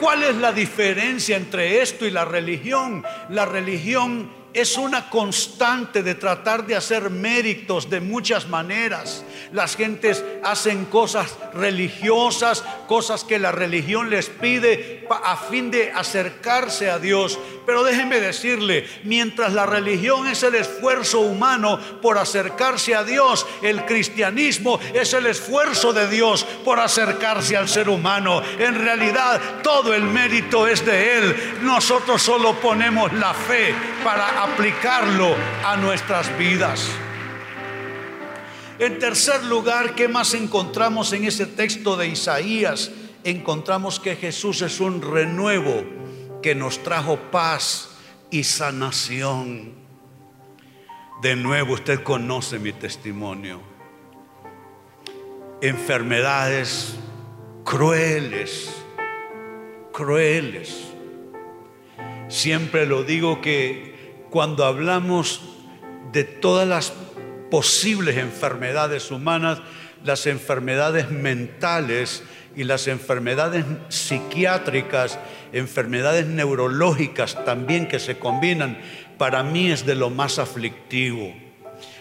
¿Cuál 0.00 0.22
es 0.22 0.36
la 0.36 0.52
diferencia 0.52 1.36
entre 1.36 1.82
esto 1.82 2.06
y 2.06 2.10
la 2.10 2.24
religión? 2.24 3.04
La 3.28 3.44
religión 3.44 4.30
es 4.54 4.78
una 4.78 5.10
constante 5.10 6.04
de 6.04 6.14
tratar 6.14 6.64
de 6.64 6.76
hacer 6.76 7.10
méritos 7.10 7.90
de 7.90 8.00
muchas 8.00 8.48
maneras. 8.48 9.24
Las 9.52 9.76
gentes 9.76 10.24
hacen 10.44 10.84
cosas 10.84 11.36
religiosas, 11.52 12.64
cosas 12.86 13.24
que 13.24 13.40
la 13.40 13.50
religión 13.50 14.10
les 14.10 14.28
pide 14.28 15.06
a 15.10 15.36
fin 15.36 15.72
de 15.72 15.90
acercarse 15.90 16.88
a 16.88 17.00
Dios. 17.00 17.36
Pero 17.66 17.82
déjenme 17.82 18.20
decirle, 18.20 18.86
mientras 19.04 19.54
la 19.54 19.64
religión 19.64 20.26
es 20.26 20.42
el 20.42 20.54
esfuerzo 20.54 21.20
humano 21.20 21.78
por 22.02 22.18
acercarse 22.18 22.94
a 22.94 23.04
Dios, 23.04 23.46
el 23.62 23.86
cristianismo 23.86 24.78
es 24.92 25.14
el 25.14 25.26
esfuerzo 25.26 25.92
de 25.92 26.08
Dios 26.08 26.44
por 26.64 26.78
acercarse 26.78 27.56
al 27.56 27.68
ser 27.68 27.88
humano. 27.88 28.42
En 28.58 28.74
realidad 28.74 29.40
todo 29.62 29.94
el 29.94 30.02
mérito 30.02 30.66
es 30.66 30.84
de 30.84 31.18
Él. 31.18 31.36
Nosotros 31.62 32.22
solo 32.22 32.54
ponemos 32.60 33.12
la 33.14 33.32
fe 33.32 33.74
para 34.02 34.42
aplicarlo 34.42 35.34
a 35.64 35.76
nuestras 35.76 36.36
vidas. 36.36 36.86
En 38.78 38.98
tercer 38.98 39.44
lugar, 39.44 39.94
¿qué 39.94 40.08
más 40.08 40.34
encontramos 40.34 41.12
en 41.12 41.24
ese 41.24 41.46
texto 41.46 41.96
de 41.96 42.08
Isaías? 42.08 42.90
Encontramos 43.22 44.00
que 44.00 44.16
Jesús 44.16 44.60
es 44.62 44.80
un 44.80 45.00
renuevo 45.00 46.03
que 46.44 46.54
nos 46.54 46.82
trajo 46.82 47.16
paz 47.30 47.88
y 48.30 48.44
sanación. 48.44 49.72
De 51.22 51.36
nuevo, 51.36 51.72
usted 51.72 52.02
conoce 52.02 52.58
mi 52.58 52.70
testimonio. 52.74 53.62
Enfermedades 55.62 56.96
crueles, 57.64 58.70
crueles. 59.90 60.88
Siempre 62.28 62.84
lo 62.84 63.04
digo 63.04 63.40
que 63.40 64.26
cuando 64.28 64.66
hablamos 64.66 65.40
de 66.12 66.24
todas 66.24 66.68
las 66.68 66.92
posibles 67.50 68.18
enfermedades 68.18 69.10
humanas, 69.10 69.62
las 70.04 70.26
enfermedades 70.26 71.10
mentales 71.10 72.22
y 72.54 72.64
las 72.64 72.86
enfermedades 72.86 73.64
psiquiátricas, 73.88 75.18
enfermedades 75.54 76.26
neurológicas 76.26 77.44
también 77.44 77.88
que 77.88 77.98
se 77.98 78.18
combinan, 78.18 78.78
para 79.18 79.42
mí 79.42 79.70
es 79.70 79.86
de 79.86 79.94
lo 79.94 80.10
más 80.10 80.38
aflictivo. 80.38 81.32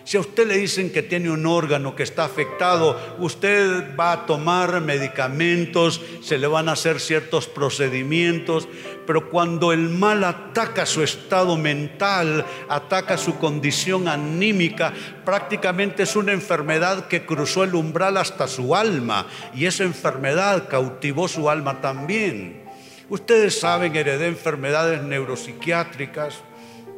Si 0.05 0.17
a 0.17 0.19
usted 0.19 0.47
le 0.47 0.57
dicen 0.57 0.91
que 0.91 1.01
tiene 1.01 1.29
un 1.29 1.45
órgano 1.45 1.95
que 1.95 2.03
está 2.03 2.25
afectado, 2.25 2.99
usted 3.19 3.95
va 3.97 4.11
a 4.11 4.25
tomar 4.25 4.81
medicamentos, 4.81 6.01
se 6.21 6.37
le 6.37 6.47
van 6.47 6.67
a 6.67 6.73
hacer 6.73 6.99
ciertos 6.99 7.47
procedimientos, 7.47 8.67
pero 9.07 9.29
cuando 9.29 9.71
el 9.71 9.87
mal 9.87 10.25
ataca 10.25 10.85
su 10.85 11.03
estado 11.03 11.55
mental, 11.55 12.45
ataca 12.67 13.17
su 13.17 13.37
condición 13.37 14.09
anímica, 14.09 14.93
prácticamente 15.23 16.03
es 16.03 16.17
una 16.17 16.33
enfermedad 16.33 17.07
que 17.07 17.25
cruzó 17.25 17.63
el 17.63 17.73
umbral 17.73 18.17
hasta 18.17 18.47
su 18.47 18.75
alma 18.75 19.27
y 19.55 19.67
esa 19.67 19.83
enfermedad 19.83 20.67
cautivó 20.67 21.29
su 21.29 21.49
alma 21.49 21.79
también. 21.79 22.62
Ustedes 23.09 23.59
saben, 23.59 23.95
heredé 23.95 24.27
enfermedades 24.27 25.01
neuropsiquiátricas, 25.03 26.41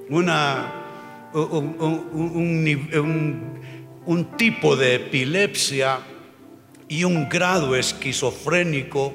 una 0.10 0.86
un, 4.06 4.28
tipo 4.38 4.76
de 4.76 4.96
epilepsia 4.96 6.00
y 6.88 7.04
un 7.04 7.28
grado 7.28 7.76
esquizofrénico 7.76 9.14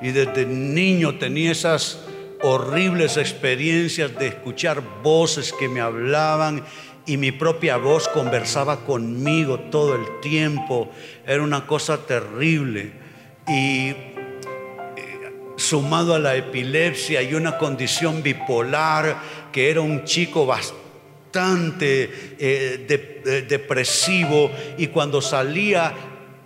y 0.00 0.10
desde 0.10 0.46
niño 0.46 1.18
tenía 1.18 1.50
esas 1.52 1.98
horribles 2.42 3.16
experiencias 3.16 4.16
de 4.18 4.28
escuchar 4.28 4.82
voces 5.02 5.52
que 5.52 5.68
me 5.68 5.80
hablaban 5.80 6.64
y 7.06 7.16
mi 7.16 7.32
propia 7.32 7.76
voz 7.76 8.06
conversaba 8.08 8.84
conmigo 8.84 9.58
todo 9.58 9.96
el 9.96 10.20
tiempo. 10.20 10.90
Era 11.26 11.42
una 11.42 11.66
cosa 11.66 12.06
terrible. 12.06 12.92
Y 13.48 14.11
sumado 15.56 16.14
a 16.14 16.18
la 16.18 16.36
epilepsia 16.36 17.22
y 17.22 17.34
una 17.34 17.58
condición 17.58 18.22
bipolar, 18.22 19.16
que 19.52 19.70
era 19.70 19.80
un 19.80 20.04
chico 20.04 20.46
bastante 20.46 22.04
eh, 22.38 22.86
eh, 22.88 23.46
depresivo 23.48 24.50
y 24.76 24.88
cuando 24.88 25.20
salía 25.20 25.94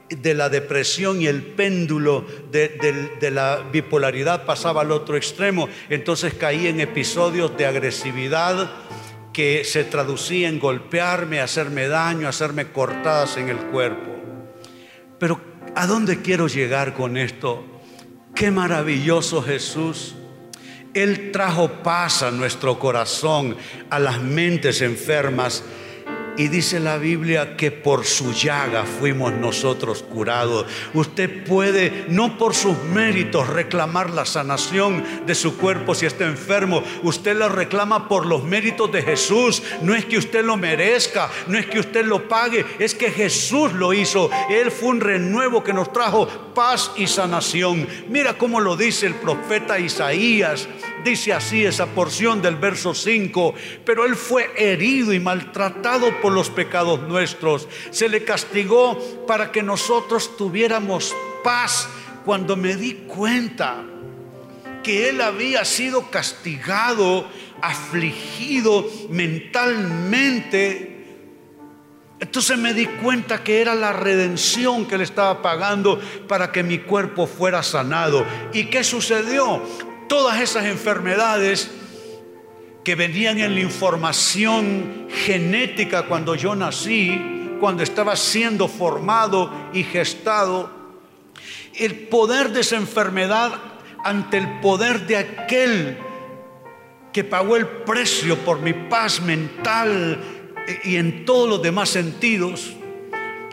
de 0.08 0.34
la 0.34 0.48
depresión 0.48 1.20
y 1.20 1.26
el 1.26 1.42
péndulo 1.42 2.24
de, 2.50 3.30
la 3.32 3.64
bipolaridad 3.72 4.44
pasaba 4.44 4.82
al 4.82 4.92
otro 4.92 5.16
extremo, 5.16 5.68
entonces 5.88 6.34
caí 6.34 6.68
en 6.68 6.80
episodios 6.80 7.56
de 7.56 7.66
agresividad 7.66 8.70
que 9.32 9.64
se 9.64 9.84
traducía 9.84 10.48
en 10.48 10.60
golpearme, 10.60 11.40
hacerme 11.40 11.88
daño, 11.88 12.28
hacerme 12.28 12.68
cortadas 12.68 13.36
en 13.36 13.48
el 13.48 13.58
cuerpo. 13.58 14.12
Pero 15.18 15.40
¿a 15.74 15.86
dónde 15.86 16.22
quiero 16.22 16.46
llegar 16.46 16.94
con 16.94 17.16
esto? 17.16 17.75
Qué 18.36 18.50
maravilloso 18.50 19.42
Jesús 19.42 20.14
él 20.96 21.30
trajo 21.30 21.68
paz 21.82 22.22
a 22.22 22.30
nuestro 22.30 22.78
corazón, 22.78 23.54
a 23.90 23.98
las 23.98 24.22
mentes 24.22 24.80
enfermas. 24.80 25.62
Y 26.38 26.48
dice 26.48 26.80
la 26.80 26.96
Biblia 26.96 27.54
que 27.56 27.70
por 27.70 28.06
su 28.06 28.32
llaga 28.32 28.84
fuimos 28.84 29.32
nosotros 29.34 30.02
curados. 30.02 30.64
Usted 30.94 31.44
puede, 31.44 32.06
no 32.08 32.38
por 32.38 32.54
sus 32.54 32.78
méritos, 32.84 33.46
reclamar 33.48 34.08
la 34.08 34.24
sanación 34.24 35.04
de 35.26 35.34
su 35.34 35.58
cuerpo 35.58 35.94
si 35.94 36.06
está 36.06 36.24
enfermo. 36.24 36.82
Usted 37.02 37.36
la 37.36 37.50
reclama 37.50 38.08
por 38.08 38.24
los 38.24 38.44
méritos 38.44 38.90
de 38.90 39.02
Jesús. 39.02 39.62
No 39.82 39.94
es 39.94 40.06
que 40.06 40.16
usted 40.16 40.44
lo 40.44 40.56
merezca, 40.56 41.30
no 41.46 41.58
es 41.58 41.66
que 41.66 41.80
usted 41.80 42.06
lo 42.06 42.26
pague, 42.26 42.64
es 42.78 42.94
que 42.94 43.10
Jesús 43.10 43.74
lo 43.74 43.92
hizo. 43.92 44.30
Él 44.48 44.70
fue 44.70 44.88
un 44.88 45.00
renuevo 45.00 45.62
que 45.62 45.74
nos 45.74 45.92
trajo 45.92 46.45
paz 46.56 46.90
y 46.96 47.06
sanación. 47.06 47.86
Mira 48.08 48.38
cómo 48.38 48.60
lo 48.60 48.76
dice 48.76 49.06
el 49.06 49.14
profeta 49.14 49.78
Isaías 49.78 50.66
dice 51.04 51.32
así 51.32 51.64
esa 51.64 51.86
porción 51.86 52.42
del 52.42 52.56
verso 52.56 52.92
5, 52.92 53.54
pero 53.84 54.04
Él 54.04 54.16
fue 54.16 54.50
herido 54.56 55.12
y 55.12 55.20
maltratado 55.20 56.20
por 56.20 56.32
los 56.32 56.50
pecados 56.50 57.00
nuestros. 57.02 57.68
Se 57.90 58.08
le 58.08 58.24
castigó 58.24 58.98
para 59.26 59.52
que 59.52 59.62
nosotros 59.62 60.36
tuviéramos 60.36 61.14
paz 61.44 61.88
cuando 62.24 62.56
me 62.56 62.74
di 62.74 62.94
cuenta 63.06 63.84
que 64.82 65.08
Él 65.08 65.20
había 65.20 65.64
sido 65.64 66.10
castigado, 66.10 67.28
afligido 67.62 68.84
mentalmente 69.08 70.95
Entonces 72.18 72.56
me 72.56 72.72
di 72.72 72.86
cuenta 72.86 73.44
que 73.44 73.60
era 73.60 73.74
la 73.74 73.92
redención 73.92 74.86
que 74.86 74.96
le 74.96 75.04
estaba 75.04 75.42
pagando 75.42 76.00
para 76.26 76.50
que 76.50 76.62
mi 76.62 76.78
cuerpo 76.78 77.26
fuera 77.26 77.62
sanado. 77.62 78.24
¿Y 78.54 78.66
qué 78.66 78.84
sucedió? 78.84 79.62
Todas 80.08 80.40
esas 80.40 80.64
enfermedades 80.64 81.70
que 82.84 82.94
venían 82.94 83.38
en 83.38 83.54
la 83.54 83.60
información 83.60 85.08
genética 85.10 86.06
cuando 86.06 86.34
yo 86.34 86.54
nací, 86.54 87.20
cuando 87.60 87.82
estaba 87.82 88.16
siendo 88.16 88.68
formado 88.68 89.52
y 89.74 89.82
gestado, 89.82 90.70
el 91.74 91.94
poder 92.08 92.52
de 92.52 92.60
esa 92.60 92.76
enfermedad 92.76 93.52
ante 94.04 94.38
el 94.38 94.60
poder 94.60 95.06
de 95.06 95.16
aquel 95.16 95.98
que 97.12 97.24
pagó 97.24 97.56
el 97.56 97.66
precio 97.66 98.36
por 98.38 98.60
mi 98.60 98.72
paz 98.72 99.20
mental 99.20 100.20
y 100.84 100.96
en 100.96 101.24
todos 101.24 101.48
los 101.48 101.62
demás 101.62 101.88
sentidos, 101.90 102.74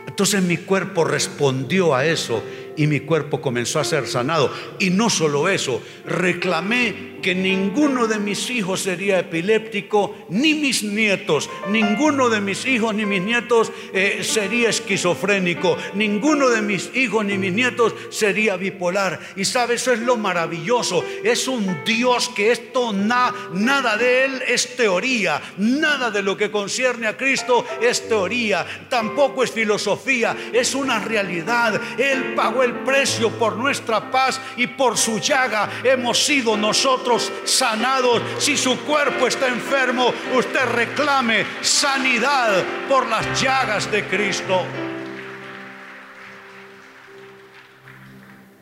entonces 0.06 0.42
mi 0.42 0.58
cuerpo 0.58 1.04
respondió 1.04 1.94
a 1.94 2.06
eso 2.06 2.42
y 2.76 2.86
mi 2.86 3.00
cuerpo 3.00 3.40
comenzó 3.40 3.80
a 3.80 3.84
ser 3.84 4.06
sanado. 4.06 4.52
Y 4.78 4.90
no 4.90 5.10
solo 5.10 5.48
eso, 5.48 5.82
reclamé 6.06 7.13
que 7.24 7.34
ninguno 7.34 8.06
de 8.06 8.18
mis 8.18 8.50
hijos 8.50 8.82
sería 8.82 9.18
epiléptico, 9.18 10.14
ni 10.28 10.52
mis 10.52 10.82
nietos, 10.82 11.48
ninguno 11.70 12.28
de 12.28 12.42
mis 12.42 12.66
hijos 12.66 12.94
ni 12.94 13.06
mis 13.06 13.22
nietos 13.22 13.72
eh, 13.94 14.20
sería 14.22 14.68
esquizofrénico, 14.68 15.78
ninguno 15.94 16.50
de 16.50 16.60
mis 16.60 16.94
hijos 16.94 17.24
ni 17.24 17.38
mis 17.38 17.54
nietos 17.54 17.94
sería 18.10 18.58
bipolar. 18.58 19.18
Y 19.36 19.46
sabe, 19.46 19.76
eso 19.76 19.94
es 19.94 20.00
lo 20.00 20.18
maravilloso, 20.18 21.02
es 21.24 21.48
un 21.48 21.82
Dios 21.86 22.28
que 22.28 22.52
esto 22.52 22.92
nada 22.92 23.96
de 23.96 24.24
él 24.26 24.42
es 24.46 24.76
teoría, 24.76 25.40
nada 25.56 26.10
de 26.10 26.20
lo 26.20 26.36
que 26.36 26.50
concierne 26.50 27.06
a 27.06 27.16
Cristo 27.16 27.64
es 27.80 28.06
teoría, 28.06 28.66
tampoco 28.90 29.42
es 29.42 29.50
filosofía, 29.50 30.36
es 30.52 30.74
una 30.74 30.98
realidad. 30.98 31.80
Él 31.96 32.34
pagó 32.34 32.62
el 32.62 32.74
precio 32.80 33.30
por 33.30 33.56
nuestra 33.56 34.10
paz 34.10 34.38
y 34.58 34.66
por 34.66 34.98
su 34.98 35.18
llaga 35.20 35.70
hemos 35.84 36.22
sido 36.22 36.54
nosotros 36.58 37.13
sanados. 37.44 38.22
Si 38.38 38.56
su 38.56 38.78
cuerpo 38.80 39.26
está 39.26 39.48
enfermo, 39.48 40.12
usted 40.36 40.64
reclame 40.66 41.44
sanidad 41.62 42.62
por 42.88 43.06
las 43.06 43.40
llagas 43.40 43.90
de 43.90 44.04
Cristo. 44.06 44.62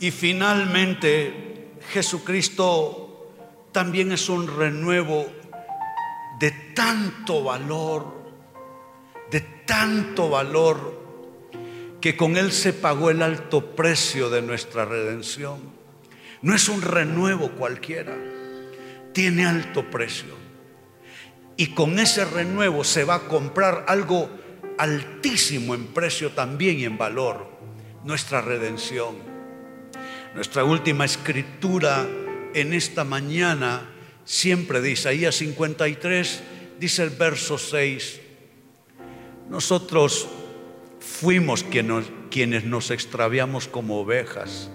Y 0.01 0.11
finalmente, 0.11 1.71
Jesucristo 1.93 3.31
también 3.71 4.13
es 4.13 4.29
un 4.29 4.49
renuevo 4.49 5.27
de 6.41 6.51
tanto 6.75 7.45
valor, 7.45 8.33
de 9.31 9.41
tanto 9.65 10.29
valor 10.29 11.01
que 12.01 12.17
con 12.17 12.37
Él 12.37 12.51
se 12.51 12.73
pagó 12.73 13.11
el 13.11 13.23
alto 13.23 13.77
precio 13.77 14.29
de 14.29 14.43
nuestra 14.43 14.85
redención. 14.85 15.61
No 16.43 16.53
es 16.53 16.69
un 16.69 16.83
renuevo 16.83 17.53
cualquiera, 17.53 18.13
tiene 19.13 19.47
alto 19.47 19.91
precio. 19.91 20.35
Y 21.57 21.69
con 21.69 21.99
ese 21.99 22.25
renuevo 22.25 22.85
se 22.85 23.05
va 23.05 23.17
a 23.17 23.29
comprar 23.29 23.85
algo 23.89 24.31
altísimo 24.79 25.75
en 25.75 25.89
precio 25.89 26.31
también 26.31 26.79
y 26.79 26.85
en 26.85 26.99
valor, 26.99 27.51
nuestra 28.05 28.41
redención. 28.41 29.17
Nuestra 30.35 30.65
última 30.65 31.05
escritura 31.05 32.07
en 32.55 32.73
esta 32.73 33.05
mañana 33.05 33.93
siempre 34.25 34.81
de 34.81 34.93
Isaías 34.93 35.37
53, 35.37 36.43
dice 36.79 37.03
el 37.03 37.11
verso 37.11 37.59
6, 37.59 38.21
nosotros 39.51 40.29
fuimos 41.01 41.65
quienes 42.31 42.65
nos 42.65 42.91
extraviamos 42.91 43.69
como 43.69 44.01
ovejas. 44.01 44.71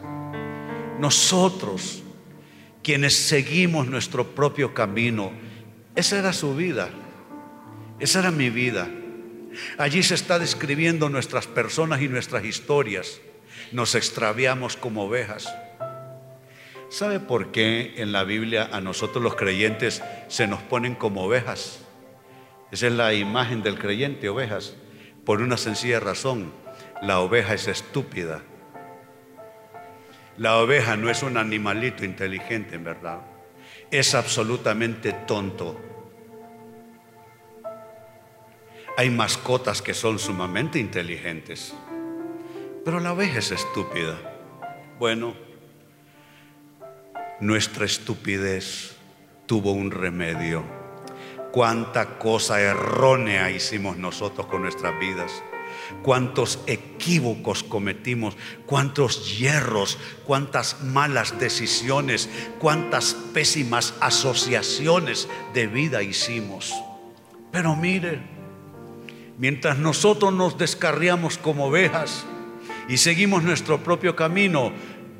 Nosotros, 0.99 2.03
quienes 2.87 3.17
seguimos 3.17 3.87
nuestro 3.87 4.33
propio 4.33 4.73
camino. 4.73 5.33
Esa 5.93 6.19
era 6.19 6.31
su 6.31 6.55
vida. 6.55 6.87
Esa 7.99 8.19
era 8.19 8.31
mi 8.31 8.49
vida. 8.49 8.87
Allí 9.77 10.03
se 10.03 10.15
está 10.15 10.39
describiendo 10.39 11.09
nuestras 11.09 11.47
personas 11.47 12.01
y 12.01 12.07
nuestras 12.07 12.45
historias. 12.45 13.19
Nos 13.73 13.93
extraviamos 13.93 14.77
como 14.77 15.03
ovejas. 15.03 15.53
¿Sabe 16.89 17.19
por 17.19 17.51
qué 17.51 17.95
en 17.97 18.13
la 18.13 18.23
Biblia 18.23 18.69
a 18.71 18.79
nosotros 18.79 19.21
los 19.21 19.35
creyentes 19.35 20.01
se 20.29 20.47
nos 20.47 20.61
ponen 20.61 20.95
como 20.95 21.25
ovejas? 21.25 21.79
Esa 22.71 22.87
es 22.87 22.93
la 22.93 23.13
imagen 23.13 23.63
del 23.63 23.77
creyente, 23.77 24.29
ovejas. 24.29 24.77
Por 25.25 25.41
una 25.41 25.57
sencilla 25.57 25.99
razón, 25.99 26.53
la 27.01 27.19
oveja 27.19 27.53
es 27.53 27.67
estúpida. 27.67 28.43
La 30.37 30.57
oveja 30.57 30.95
no 30.95 31.09
es 31.09 31.23
un 31.23 31.37
animalito 31.37 32.05
inteligente, 32.05 32.75
en 32.75 32.83
verdad. 32.83 33.21
Es 33.89 34.13
absolutamente 34.15 35.11
tonto. 35.11 35.79
Hay 38.97 39.09
mascotas 39.09 39.81
que 39.81 39.93
son 39.93 40.19
sumamente 40.19 40.79
inteligentes, 40.79 41.73
pero 42.83 42.99
la 42.99 43.13
oveja 43.13 43.39
es 43.39 43.51
estúpida. 43.51 44.17
Bueno, 44.99 45.35
nuestra 47.39 47.85
estupidez 47.85 48.95
tuvo 49.45 49.71
un 49.71 49.91
remedio 49.91 50.63
cuánta 51.51 52.19
cosa 52.19 52.61
errónea 52.61 53.49
hicimos 53.49 53.97
nosotros 53.97 54.45
con 54.47 54.61
nuestras 54.61 54.99
vidas, 54.99 55.43
cuántos 56.03 56.59
equívocos 56.67 57.63
cometimos, 57.63 58.35
cuántos 58.65 59.37
hierros, 59.37 59.97
cuántas 60.25 60.83
malas 60.83 61.39
decisiones, 61.39 62.29
cuántas 62.59 63.13
pésimas 63.33 63.93
asociaciones 63.99 65.27
de 65.53 65.67
vida 65.67 66.03
hicimos. 66.03 66.73
Pero 67.51 67.75
mire, 67.75 68.21
mientras 69.37 69.77
nosotros 69.77 70.33
nos 70.33 70.57
descarriamos 70.57 71.37
como 71.37 71.65
ovejas 71.65 72.25
y 72.89 72.97
seguimos 72.97 73.43
nuestro 73.43 73.83
propio 73.83 74.15
camino, 74.15 74.71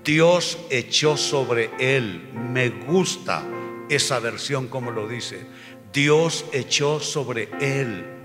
Dios 0.03 0.57
echó 0.69 1.17
sobre 1.17 1.71
él. 1.79 2.29
Me 2.33 2.69
gusta 2.69 3.43
esa 3.89 4.19
versión 4.19 4.67
como 4.67 4.91
lo 4.91 5.07
dice 5.07 5.45
Dios 5.97 6.45
echó 6.51 6.99
sobre 6.99 7.49
él. 7.59 8.16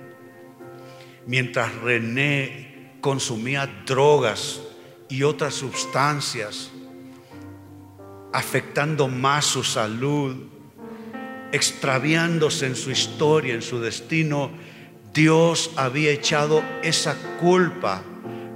Mientras 1.27 1.75
René 1.77 2.93
consumía 3.01 3.67
drogas 3.87 4.61
y 5.09 5.23
otras 5.23 5.55
sustancias, 5.55 6.71
afectando 8.33 9.09
más 9.09 9.45
su 9.45 9.63
salud, 9.63 10.37
extraviándose 11.53 12.67
en 12.67 12.77
su 12.77 12.91
historia, 12.91 13.55
en 13.55 13.63
su 13.63 13.79
destino, 13.79 14.51
Dios 15.13 15.71
había 15.77 16.11
echado 16.11 16.65
esa 16.83 17.15
culpa 17.39 18.03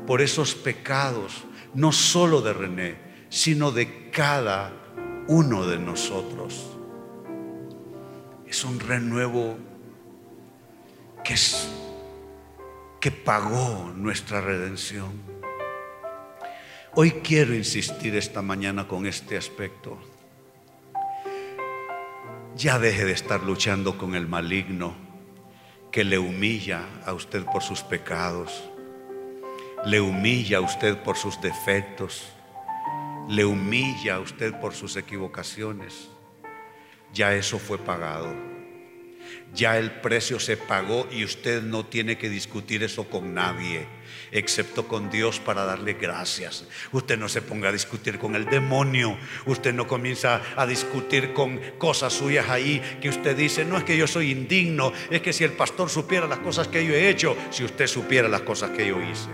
por 0.07 0.22
esos 0.22 0.55
pecados, 0.55 1.44
no 1.74 1.92
solo 1.92 2.40
de 2.40 2.52
René, 2.55 2.96
sino 3.29 3.70
de 3.70 4.11
cada 4.11 4.72
uno 5.29 5.66
de 5.66 5.79
nosotros. 5.79 6.70
Es 8.46 8.64
un 8.64 8.81
renuevo 8.81 9.59
que, 11.22 11.35
es, 11.35 11.68
que 13.07 13.12
pagó 13.12 13.92
nuestra 13.95 14.40
redención. 14.40 15.12
Hoy 16.97 17.12
quiero 17.23 17.55
insistir 17.55 18.16
esta 18.16 18.42
mañana 18.42 18.88
con 18.88 19.07
este 19.07 19.37
aspecto. 19.37 19.97
Ya 22.57 22.81
deje 22.81 23.05
de 23.05 23.12
estar 23.12 23.45
luchando 23.45 23.97
con 23.97 24.16
el 24.16 24.27
maligno 24.27 24.97
que 25.92 26.03
le 26.03 26.19
humilla 26.19 26.81
a 27.05 27.12
usted 27.12 27.45
por 27.45 27.62
sus 27.62 27.83
pecados, 27.83 28.64
le 29.85 30.01
humilla 30.01 30.59
a 30.59 30.62
usted 30.62 31.01
por 31.05 31.16
sus 31.16 31.40
defectos, 31.40 32.27
le 33.29 33.45
humilla 33.45 34.16
a 34.16 34.19
usted 34.19 34.53
por 34.61 34.75
sus 34.75 34.97
equivocaciones 34.97 36.09
ya 37.12 37.35
eso 37.35 37.59
fue 37.59 37.79
pagado. 37.79 38.56
Ya 39.54 39.78
el 39.78 39.90
precio 39.90 40.38
se 40.38 40.56
pagó 40.56 41.08
y 41.10 41.24
usted 41.24 41.62
no 41.62 41.86
tiene 41.86 42.18
que 42.18 42.28
discutir 42.28 42.82
eso 42.82 43.04
con 43.08 43.32
nadie, 43.32 43.86
excepto 44.30 44.86
con 44.86 45.10
Dios 45.10 45.40
para 45.40 45.64
darle 45.64 45.94
gracias. 45.94 46.66
Usted 46.92 47.18
no 47.18 47.28
se 47.28 47.42
ponga 47.42 47.70
a 47.70 47.72
discutir 47.72 48.18
con 48.18 48.34
el 48.34 48.44
demonio, 48.46 49.16
usted 49.46 49.72
no 49.72 49.86
comienza 49.86 50.42
a 50.56 50.66
discutir 50.66 51.32
con 51.32 51.58
cosas 51.78 52.12
suyas 52.12 52.50
ahí 52.50 52.82
que 53.00 53.08
usted 53.08 53.36
dice, 53.36 53.64
no 53.64 53.78
es 53.78 53.84
que 53.84 53.96
yo 53.96 54.06
soy 54.06 54.30
indigno, 54.30 54.92
es 55.10 55.22
que 55.22 55.32
si 55.32 55.44
el 55.44 55.52
pastor 55.52 55.88
supiera 55.88 56.26
las 56.26 56.40
cosas 56.40 56.68
que 56.68 56.84
yo 56.84 56.92
he 56.92 57.08
hecho, 57.08 57.36
si 57.50 57.64
usted 57.64 57.86
supiera 57.86 58.28
las 58.28 58.42
cosas 58.42 58.70
que 58.70 58.86
yo 58.86 59.00
hice. 59.00 59.30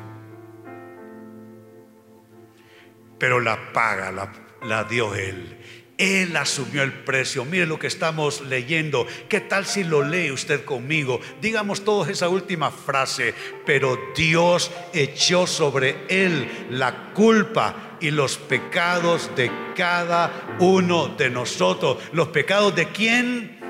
Pero 3.18 3.40
la 3.40 3.72
paga 3.72 4.12
la, 4.12 4.32
la 4.62 4.84
dio 4.84 5.14
él 5.14 5.81
Él 6.02 6.36
asumió 6.36 6.82
el 6.82 6.92
precio. 6.92 7.44
Mire 7.44 7.64
lo 7.64 7.78
que 7.78 7.86
estamos 7.86 8.40
leyendo. 8.40 9.06
¿Qué 9.28 9.38
tal 9.38 9.66
si 9.66 9.84
lo 9.84 10.02
lee 10.02 10.32
usted 10.32 10.64
conmigo? 10.64 11.20
Digamos 11.40 11.84
todos 11.84 12.08
esa 12.08 12.28
última 12.28 12.72
frase. 12.72 13.32
Pero 13.64 13.96
Dios 14.16 14.72
echó 14.92 15.46
sobre 15.46 15.98
Él 16.08 16.66
la 16.70 17.12
culpa 17.12 17.98
y 18.00 18.10
los 18.10 18.36
pecados 18.36 19.30
de 19.36 19.52
cada 19.76 20.56
uno 20.58 21.06
de 21.06 21.30
nosotros. 21.30 21.98
¿Los 22.12 22.28
pecados 22.28 22.74
de 22.74 22.88
quién? 22.88 23.60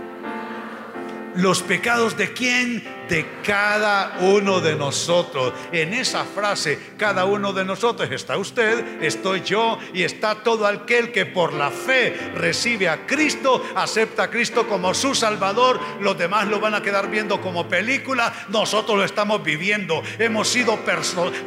¿Los 1.35 1.61
pecados 1.63 2.17
de 2.17 2.33
quién? 2.33 3.02
De 3.13 3.27
cada 3.45 4.17
uno 4.21 4.63
de 4.63 4.75
nosotros. 4.75 5.53
En 5.71 5.93
esa 5.93 6.25
frase, 6.25 6.79
cada 6.97 7.27
uno 7.27 7.53
de 7.53 7.63
nosotros, 7.63 8.11
está 8.11 8.39
usted, 8.39 9.03
estoy 9.03 9.43
yo 9.43 9.79
y 9.93 10.03
está 10.03 10.37
todo 10.37 10.67
aquel 10.67 11.13
que 11.13 11.27
por 11.27 11.53
la 11.53 11.71
fe 11.71 12.33
recibe 12.35 12.89
a 12.89 13.07
Cristo, 13.07 13.63
acepta 13.77 14.23
a 14.23 14.31
Cristo 14.31 14.67
como 14.67 14.95
su 14.95 15.15
Salvador. 15.15 15.79
Los 16.01 16.17
demás 16.17 16.49
lo 16.49 16.59
van 16.59 16.75
a 16.75 16.81
quedar 16.81 17.11
viendo 17.11 17.39
como 17.43 17.69
película. 17.69 18.33
Nosotros 18.49 18.97
lo 18.97 19.05
estamos 19.05 19.45
viviendo. 19.45 20.03
Hemos 20.19 20.49
sido 20.49 20.79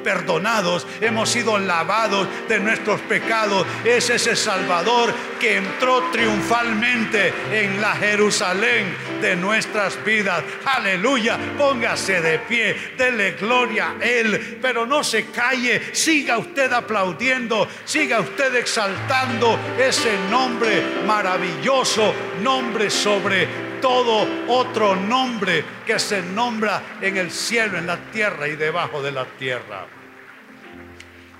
perdonados, 0.04 0.86
hemos 1.01 1.30
sido 1.30 1.58
lavados 1.58 2.28
de 2.47 2.60
nuestros 2.60 3.01
pecados. 3.01 3.65
Es 3.84 4.12
ese 4.12 4.36
Salvador 4.36 5.12
que 5.39 5.58
entró 5.58 6.12
triunfalmente 6.12 7.34
en 7.51 7.82
la 7.82 7.95
Jerusalén 7.95 8.95
de 9.19 9.36
nuestras 9.36 9.97
vidas. 10.06 10.43
Aleluya 10.63 11.39
póngase 11.58 12.22
de 12.22 12.39
pie, 12.39 12.76
dele 12.98 13.32
gloria 13.32 13.96
a 14.00 14.04
Él, 14.04 14.60
pero 14.62 14.86
no 14.86 15.04
se 15.04 15.28
calle, 15.28 15.94
siga 15.94 16.38
usted 16.38 16.72
aplaudiendo, 16.72 17.68
siga 17.86 18.20
usted 18.20 18.56
exaltando 18.56 19.58
ese 19.80 20.18
nombre 20.30 20.84
maravilloso, 21.06 22.13
nombre 22.41 22.89
sobre 22.89 23.48
todo 23.82 24.28
otro 24.48 24.96
nombre 24.96 25.63
que 25.86 26.00
se 26.00 26.22
nombra 26.22 26.98
en 27.02 27.18
el 27.18 27.32
cielo, 27.32 27.78
en 27.78 27.88
la 27.88 27.98
tierra 28.12 28.48
y 28.48 28.56
debajo 28.56 29.02
de 29.02 29.12
la 29.12 29.26
tierra. 29.26 29.86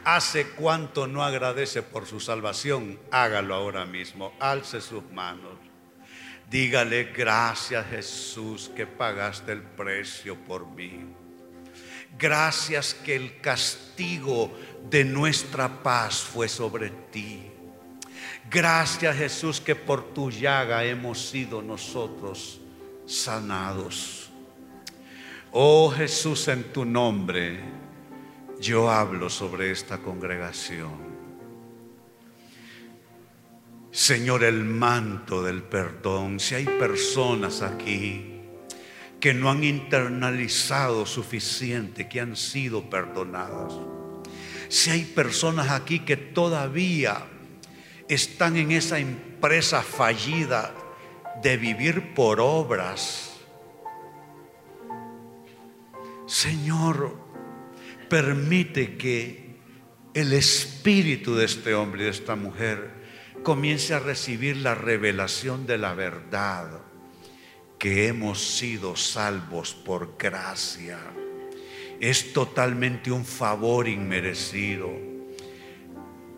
Hace 0.04 0.50
cuanto 0.50 1.08
no 1.08 1.24
agradece 1.24 1.82
por 1.82 2.06
su 2.06 2.20
salvación, 2.20 3.00
hágalo 3.10 3.56
ahora 3.56 3.86
mismo, 3.86 4.36
alce 4.40 4.80
sus 4.80 5.04
manos. 5.12 5.55
Dígale 6.50 7.06
gracias 7.06 7.86
Jesús 7.88 8.72
que 8.76 8.86
pagaste 8.86 9.52
el 9.52 9.62
precio 9.62 10.36
por 10.36 10.68
mí. 10.68 11.06
Gracias 12.18 12.94
que 12.94 13.16
el 13.16 13.42
castigo 13.42 14.58
de 14.90 15.04
nuestra 15.04 15.84
paz 15.84 16.22
fue 16.22 16.48
sobre 16.48 16.90
ti. 17.12 17.52
Gracias 18.50 19.18
Jesús 19.18 19.60
que 19.60 19.76
por 19.76 20.14
tu 20.14 20.30
llaga 20.30 20.86
hemos 20.86 21.30
sido 21.30 21.62
nosotros 21.62 22.62
sanados. 23.06 24.30
Oh 25.52 25.90
Jesús, 25.90 26.48
en 26.48 26.72
tu 26.72 26.86
nombre 26.86 27.60
yo 28.60 28.90
hablo 28.90 29.30
sobre 29.30 29.72
esta 29.72 29.98
congregación. 29.98 31.05
Señor, 33.96 34.44
el 34.44 34.66
manto 34.66 35.42
del 35.42 35.64
perdón. 35.64 36.42
Si 36.42 36.54
hay 36.54 36.66
personas 36.66 37.62
aquí 37.62 38.42
que 39.22 39.34
no 39.34 39.50
han 39.50 39.64
internalizado 39.64 41.06
suficiente, 41.06 42.10
que 42.10 42.20
han 42.20 42.36
sido 42.36 42.90
perdonadas. 42.90 43.72
Si 44.68 44.90
hay 44.90 45.06
personas 45.06 45.72
aquí 45.72 46.00
que 46.00 46.18
todavía 46.18 47.26
están 48.10 48.58
en 48.58 48.74
esa 48.74 49.00
empresa 49.00 49.82
fallida 49.82 50.76
de 51.42 51.56
vivir 51.56 52.14
por 52.14 52.42
obras. 52.42 53.38
Señor, 56.28 57.18
permite 58.10 58.98
que 58.98 59.56
el 60.14 60.34
espíritu 60.34 61.36
de 61.36 61.46
este 61.46 61.74
hombre 61.74 62.02
y 62.02 62.06
de 62.06 62.12
esta 62.12 62.36
mujer 62.36 63.05
comience 63.46 63.94
a 63.94 64.00
recibir 64.00 64.58
la 64.58 64.74
revelación 64.74 65.68
de 65.68 65.78
la 65.78 65.94
verdad, 65.94 66.82
que 67.78 68.08
hemos 68.08 68.42
sido 68.58 68.96
salvos 68.96 69.76
por 69.76 70.18
gracia. 70.18 70.98
Es 72.00 72.34
totalmente 72.34 73.12
un 73.12 73.24
favor 73.24 73.88
inmerecido, 73.88 74.90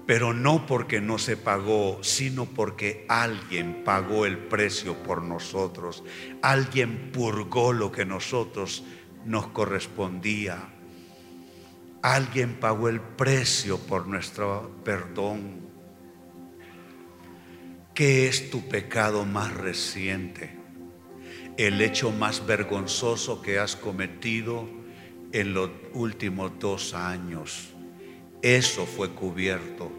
pero 0.05 0.33
no 0.33 0.65
porque 0.65 0.99
no 0.99 1.17
se 1.17 1.37
pagó, 1.37 1.99
sino 2.03 2.43
porque 2.43 3.05
alguien 3.07 3.85
pagó 3.85 4.25
el 4.25 4.37
precio 4.37 5.01
por 5.01 5.23
nosotros, 5.23 6.03
alguien 6.41 7.13
purgó 7.13 7.71
lo 7.71 7.89
que 7.89 8.03
nosotros 8.03 8.83
nos 9.23 9.47
correspondía. 9.47 10.57
Alguien 12.01 12.59
pagó 12.59 12.89
el 12.89 12.99
precio 12.99 13.77
por 13.77 14.07
nuestro 14.07 14.71
perdón. 14.83 15.66
¿Qué 17.97 18.27
es 18.27 18.51
tu 18.51 18.61
pecado 18.69 19.25
más 19.25 19.51
reciente? 19.51 20.55
El 21.57 21.81
hecho 21.81 22.11
más 22.11 22.45
vergonzoso 22.45 23.41
que 23.41 23.57
has 23.57 23.75
cometido 23.75 24.69
en 25.31 25.55
los 25.55 25.71
últimos 25.93 26.51
dos 26.59 26.93
años. 26.93 27.73
Eso 28.43 28.85
fue 28.85 29.09
cubierto 29.15 29.91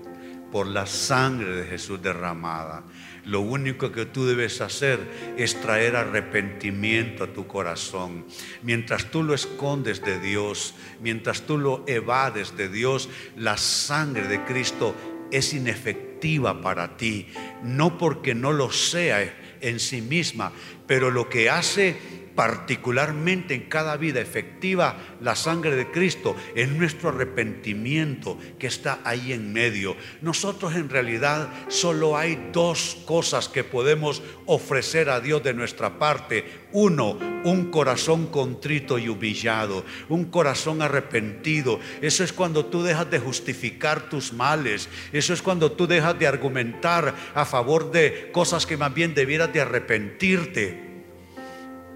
por 0.52 0.68
la 0.68 0.86
sangre 0.86 1.56
de 1.56 1.64
Jesús 1.64 2.00
derramada. 2.00 2.84
Lo 3.24 3.40
único 3.40 3.90
que 3.90 4.06
tú 4.06 4.26
debes 4.26 4.60
hacer 4.60 5.00
es 5.36 5.60
traer 5.60 5.96
arrepentimiento 5.96 7.24
a 7.24 7.32
tu 7.32 7.48
corazón. 7.48 8.26
Mientras 8.62 9.10
tú 9.10 9.24
lo 9.24 9.34
escondes 9.34 10.04
de 10.04 10.20
Dios, 10.20 10.76
mientras 11.02 11.42
tú 11.42 11.58
lo 11.58 11.82
evades 11.88 12.56
de 12.56 12.68
Dios, 12.68 13.08
la 13.36 13.56
sangre 13.56 14.28
de 14.28 14.44
Cristo 14.44 14.94
es 15.30 15.54
inefectiva 15.54 16.60
para 16.60 16.96
ti, 16.96 17.26
no 17.62 17.98
porque 17.98 18.34
no 18.34 18.52
lo 18.52 18.70
sea 18.72 19.34
en 19.60 19.80
sí 19.80 20.00
misma, 20.00 20.52
pero 20.86 21.10
lo 21.10 21.28
que 21.28 21.50
hace 21.50 21.96
particularmente 22.38 23.52
en 23.52 23.62
cada 23.62 23.96
vida 23.96 24.20
efectiva 24.20 24.96
la 25.20 25.34
sangre 25.34 25.74
de 25.74 25.90
Cristo, 25.90 26.36
es 26.54 26.68
nuestro 26.68 27.08
arrepentimiento 27.08 28.38
que 28.60 28.68
está 28.68 29.00
ahí 29.02 29.32
en 29.32 29.52
medio. 29.52 29.96
Nosotros 30.22 30.76
en 30.76 30.88
realidad 30.88 31.48
solo 31.66 32.16
hay 32.16 32.50
dos 32.52 32.96
cosas 33.06 33.48
que 33.48 33.64
podemos 33.64 34.22
ofrecer 34.46 35.10
a 35.10 35.18
Dios 35.18 35.42
de 35.42 35.52
nuestra 35.52 35.98
parte. 35.98 36.68
Uno, 36.70 37.18
un 37.42 37.72
corazón 37.72 38.28
contrito 38.28 39.00
y 39.00 39.08
humillado, 39.08 39.84
un 40.08 40.26
corazón 40.26 40.80
arrepentido. 40.80 41.80
Eso 42.00 42.22
es 42.22 42.32
cuando 42.32 42.66
tú 42.66 42.84
dejas 42.84 43.10
de 43.10 43.18
justificar 43.18 44.08
tus 44.08 44.32
males. 44.32 44.88
Eso 45.12 45.32
es 45.32 45.42
cuando 45.42 45.72
tú 45.72 45.88
dejas 45.88 46.16
de 46.16 46.28
argumentar 46.28 47.16
a 47.34 47.44
favor 47.44 47.90
de 47.90 48.30
cosas 48.30 48.64
que 48.64 48.76
más 48.76 48.94
bien 48.94 49.12
debieras 49.12 49.52
de 49.52 49.60
arrepentirte. 49.60 50.87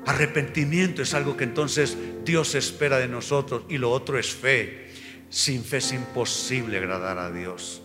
Arrepentimiento 0.06 1.02
es 1.02 1.14
algo 1.14 1.36
que 1.36 1.44
entonces 1.44 1.96
Dios 2.24 2.54
espera 2.54 2.98
de 2.98 3.08
nosotros 3.08 3.62
y 3.68 3.78
lo 3.78 3.90
otro 3.90 4.18
es 4.18 4.34
fe. 4.34 4.90
Sin 5.28 5.64
fe 5.64 5.76
es 5.78 5.92
imposible 5.92 6.78
agradar 6.78 7.18
a 7.18 7.30
Dios. 7.30 7.82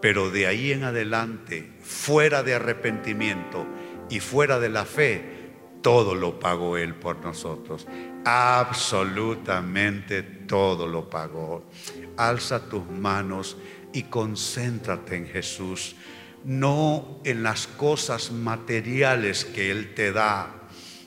Pero 0.00 0.30
de 0.30 0.46
ahí 0.46 0.72
en 0.72 0.84
adelante, 0.84 1.72
fuera 1.82 2.42
de 2.42 2.54
arrepentimiento 2.54 3.66
y 4.08 4.20
fuera 4.20 4.60
de 4.60 4.68
la 4.68 4.84
fe, 4.84 5.36
todo 5.82 6.14
lo 6.14 6.38
pagó 6.38 6.76
Él 6.76 6.94
por 6.94 7.18
nosotros. 7.18 7.86
Absolutamente 8.24 10.22
todo 10.22 10.86
lo 10.86 11.10
pagó. 11.10 11.68
Alza 12.16 12.68
tus 12.68 12.86
manos 12.88 13.56
y 13.92 14.04
concéntrate 14.04 15.16
en 15.16 15.26
Jesús, 15.26 15.96
no 16.44 17.20
en 17.24 17.42
las 17.42 17.66
cosas 17.66 18.30
materiales 18.30 19.44
que 19.44 19.70
Él 19.70 19.94
te 19.94 20.12
da 20.12 20.65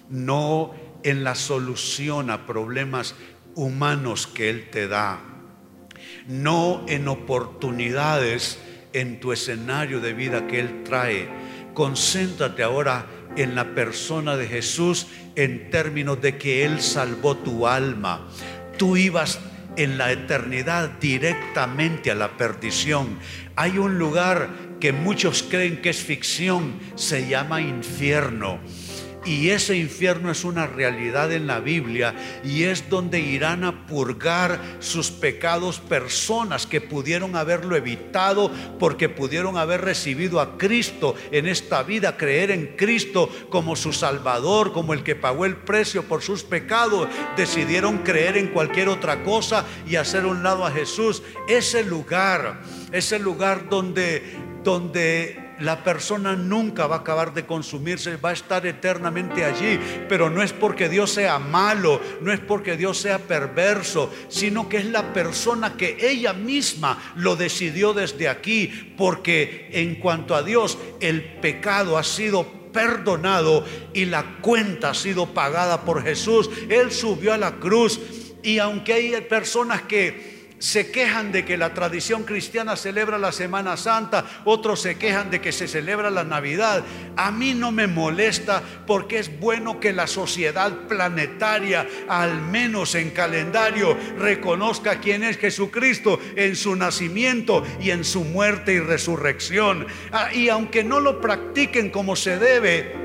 no 0.09 0.73
en 1.03 1.23
la 1.23 1.35
solución 1.35 2.29
a 2.29 2.45
problemas 2.45 3.15
humanos 3.55 4.27
que 4.27 4.49
Él 4.49 4.69
te 4.69 4.87
da, 4.87 5.19
no 6.27 6.85
en 6.87 7.07
oportunidades 7.07 8.59
en 8.93 9.19
tu 9.19 9.31
escenario 9.31 9.99
de 9.99 10.13
vida 10.13 10.47
que 10.47 10.59
Él 10.59 10.83
trae. 10.83 11.27
Concéntrate 11.73 12.63
ahora 12.63 13.05
en 13.35 13.55
la 13.55 13.75
persona 13.75 14.35
de 14.35 14.47
Jesús 14.47 15.07
en 15.35 15.69
términos 15.69 16.21
de 16.21 16.37
que 16.37 16.65
Él 16.65 16.81
salvó 16.81 17.37
tu 17.37 17.67
alma. 17.67 18.27
Tú 18.77 18.97
ibas 18.97 19.39
en 19.75 19.97
la 19.97 20.11
eternidad 20.11 20.89
directamente 20.99 22.11
a 22.11 22.15
la 22.15 22.37
perdición. 22.37 23.19
Hay 23.55 23.77
un 23.77 23.99
lugar 23.99 24.49
que 24.79 24.91
muchos 24.91 25.43
creen 25.43 25.81
que 25.81 25.89
es 25.89 26.01
ficción, 26.01 26.79
se 26.95 27.27
llama 27.27 27.61
infierno 27.61 28.59
Y 29.29 29.51
ese 29.51 29.77
infierno 29.77 30.31
es 30.31 30.43
una 30.43 30.65
realidad 30.65 31.31
en 31.31 31.45
la 31.45 31.59
Biblia 31.59 32.15
y 32.43 32.63
es 32.63 32.89
donde 32.89 33.19
irán 33.19 33.63
a 33.63 33.85
purgar 33.85 34.59
sus 34.79 35.11
pecados 35.11 35.77
personas 35.77 36.65
que 36.65 36.81
pudieron 36.81 37.35
haberlo 37.35 37.75
evitado 37.75 38.51
porque 38.79 39.07
pudieron 39.07 39.55
haber 39.55 39.81
recibido 39.81 40.39
a 40.39 40.57
Cristo 40.57 41.13
en 41.29 41.45
esta 41.45 41.83
vida, 41.83 42.17
creer 42.17 42.49
en 42.49 42.75
Cristo 42.75 43.29
como 43.51 43.75
su 43.75 43.93
Salvador, 43.93 44.73
como 44.73 44.95
el 44.95 45.03
que 45.03 45.15
pagó 45.15 45.45
el 45.45 45.57
precio 45.57 46.01
por 46.05 46.23
sus 46.23 46.41
pecados. 46.41 47.07
Decidieron 47.37 47.99
creer 47.99 48.35
en 48.35 48.47
cualquier 48.47 48.89
otra 48.89 49.23
cosa 49.23 49.63
y 49.87 49.97
hacer 49.97 50.25
un 50.25 50.41
lado 50.41 50.65
a 50.65 50.71
Jesús. 50.71 51.21
Ese 51.47 51.83
lugar, 51.83 52.61
ese 52.91 53.19
lugar 53.19 53.69
donde, 53.69 54.23
donde 54.63 55.48
la 55.61 55.83
persona 55.83 56.35
nunca 56.35 56.87
va 56.87 56.97
a 56.97 56.99
acabar 56.99 57.33
de 57.33 57.45
consumirse, 57.45 58.17
va 58.17 58.29
a 58.29 58.33
estar 58.33 58.65
eternamente 58.65 59.45
allí. 59.45 59.79
Pero 60.07 60.29
no 60.29 60.41
es 60.41 60.53
porque 60.53 60.89
Dios 60.89 61.11
sea 61.11 61.39
malo, 61.39 61.99
no 62.21 62.31
es 62.31 62.39
porque 62.39 62.77
Dios 62.77 62.97
sea 62.97 63.19
perverso, 63.19 64.11
sino 64.29 64.69
que 64.69 64.77
es 64.77 64.85
la 64.85 65.13
persona 65.13 65.75
que 65.75 65.97
ella 66.01 66.33
misma 66.33 67.13
lo 67.15 67.35
decidió 67.35 67.93
desde 67.93 68.29
aquí. 68.29 68.93
Porque 68.97 69.69
en 69.71 69.95
cuanto 69.95 70.35
a 70.35 70.43
Dios, 70.43 70.77
el 70.99 71.23
pecado 71.39 71.97
ha 71.97 72.03
sido 72.03 72.59
perdonado 72.71 73.65
y 73.93 74.05
la 74.05 74.37
cuenta 74.41 74.91
ha 74.91 74.93
sido 74.93 75.33
pagada 75.33 75.83
por 75.85 76.03
Jesús. 76.03 76.49
Él 76.69 76.91
subió 76.91 77.33
a 77.33 77.37
la 77.37 77.55
cruz 77.55 77.99
y 78.43 78.59
aunque 78.59 78.93
hay 78.93 79.21
personas 79.21 79.81
que 79.83 80.38
se 80.59 80.91
quejan 80.91 81.31
de 81.31 81.45
que 81.45 81.57
la 81.57 81.73
tradición 81.73 82.23
cristiana 82.23 82.75
celebra 82.75 83.17
la 83.17 83.31
Semana 83.31 83.77
Santa, 83.77 84.25
otros 84.45 84.81
se 84.81 84.97
quejan 84.97 85.31
de 85.31 85.41
que 85.41 85.51
se 85.51 85.67
celebra 85.67 86.09
la 86.09 86.23
Navidad. 86.23 86.83
A 87.15 87.31
mí 87.31 87.53
no 87.53 87.71
me 87.71 87.87
molesta 87.87 88.61
porque 88.85 89.19
es 89.19 89.39
bueno 89.39 89.79
que 89.79 89.93
la 89.93 90.07
sociedad 90.07 90.87
planetaria, 90.87 91.87
al 92.07 92.41
menos 92.41 92.95
en 92.95 93.11
calendario, 93.11 93.97
reconozca 94.17 94.99
quién 94.99 95.23
es 95.23 95.37
Jesucristo 95.37 96.19
en 96.35 96.55
su 96.55 96.75
nacimiento 96.75 97.63
y 97.81 97.91
en 97.91 98.03
su 98.03 98.23
muerte 98.23 98.73
y 98.73 98.79
resurrección. 98.79 99.87
Ah, 100.11 100.33
y 100.33 100.49
aunque 100.49 100.83
no 100.83 100.99
lo 100.99 101.21
practiquen 101.21 101.89
como 101.89 102.15
se 102.15 102.37
debe, 102.37 102.98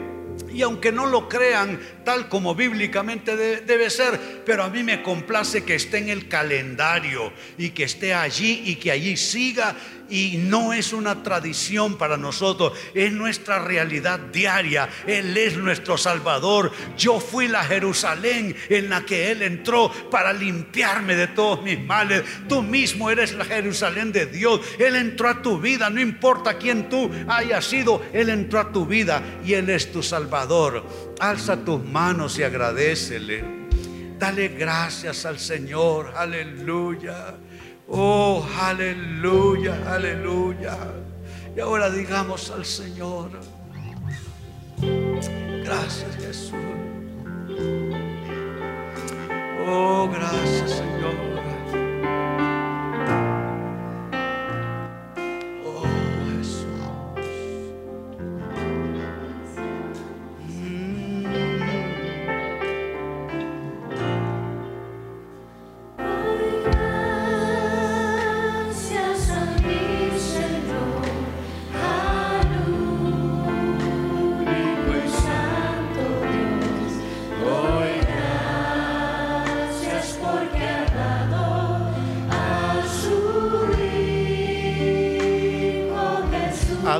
y 0.54 0.62
aunque 0.62 0.92
no 0.92 1.06
lo 1.06 1.28
crean 1.28 1.80
tal 2.04 2.28
como 2.28 2.54
bíblicamente 2.54 3.36
debe 3.36 3.90
ser, 3.90 4.42
pero 4.44 4.62
a 4.62 4.70
mí 4.70 4.82
me 4.82 5.02
complace 5.02 5.64
que 5.64 5.74
esté 5.74 5.98
en 5.98 6.10
el 6.10 6.28
calendario 6.28 7.32
y 7.58 7.70
que 7.70 7.84
esté 7.84 8.14
allí 8.14 8.62
y 8.66 8.76
que 8.76 8.90
allí 8.90 9.16
siga 9.16 9.74
y 10.08 10.36
no 10.36 10.72
es 10.72 10.92
una 10.92 11.22
tradición 11.22 11.96
para 11.96 12.16
nosotros, 12.16 12.72
es 12.94 13.12
nuestra 13.12 13.58
realidad 13.58 14.18
diaria. 14.18 14.88
Él 15.06 15.36
es 15.36 15.56
nuestro 15.56 15.96
Salvador. 15.96 16.72
Yo 16.96 17.20
fui 17.20 17.48
la 17.48 17.64
Jerusalén 17.64 18.54
en 18.68 18.90
la 18.90 19.04
que 19.04 19.30
Él 19.30 19.42
entró 19.42 19.90
para 20.10 20.32
limpiarme 20.32 21.16
de 21.16 21.28
todos 21.28 21.62
mis 21.62 21.80
males. 21.80 22.22
Tú 22.48 22.62
mismo 22.62 23.10
eres 23.10 23.32
la 23.32 23.44
Jerusalén 23.44 24.12
de 24.12 24.26
Dios. 24.26 24.60
Él 24.78 24.96
entró 24.96 25.28
a 25.28 25.42
tu 25.42 25.58
vida, 25.58 25.90
no 25.90 26.00
importa 26.00 26.58
quién 26.58 26.88
tú 26.88 27.10
hayas 27.28 27.64
sido, 27.64 28.02
Él 28.12 28.28
entró 28.28 28.60
a 28.60 28.72
tu 28.72 28.86
vida 28.86 29.22
y 29.44 29.54
Él 29.54 29.70
es 29.70 29.90
tu 29.90 30.02
Salvador. 30.02 30.43
Alza 31.20 31.56
tus 31.56 31.82
manos 31.84 32.38
y 32.38 32.42
agradecele. 32.42 33.44
Dale 34.18 34.48
gracias 34.48 35.24
al 35.24 35.38
Señor. 35.38 36.12
Aleluya. 36.16 37.36
Oh, 37.88 38.46
aleluya, 38.60 39.76
aleluya. 39.86 40.76
Y 41.56 41.60
ahora 41.60 41.90
digamos 41.90 42.50
al 42.50 42.64
Señor, 42.64 43.30
gracias 45.64 46.16
Jesús. 46.16 46.54
Oh, 49.66 50.08
gracias 50.12 50.70
Señor. 50.70 51.34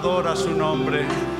Adora 0.05 0.37
su 0.37 0.51
nombre. 0.55 1.34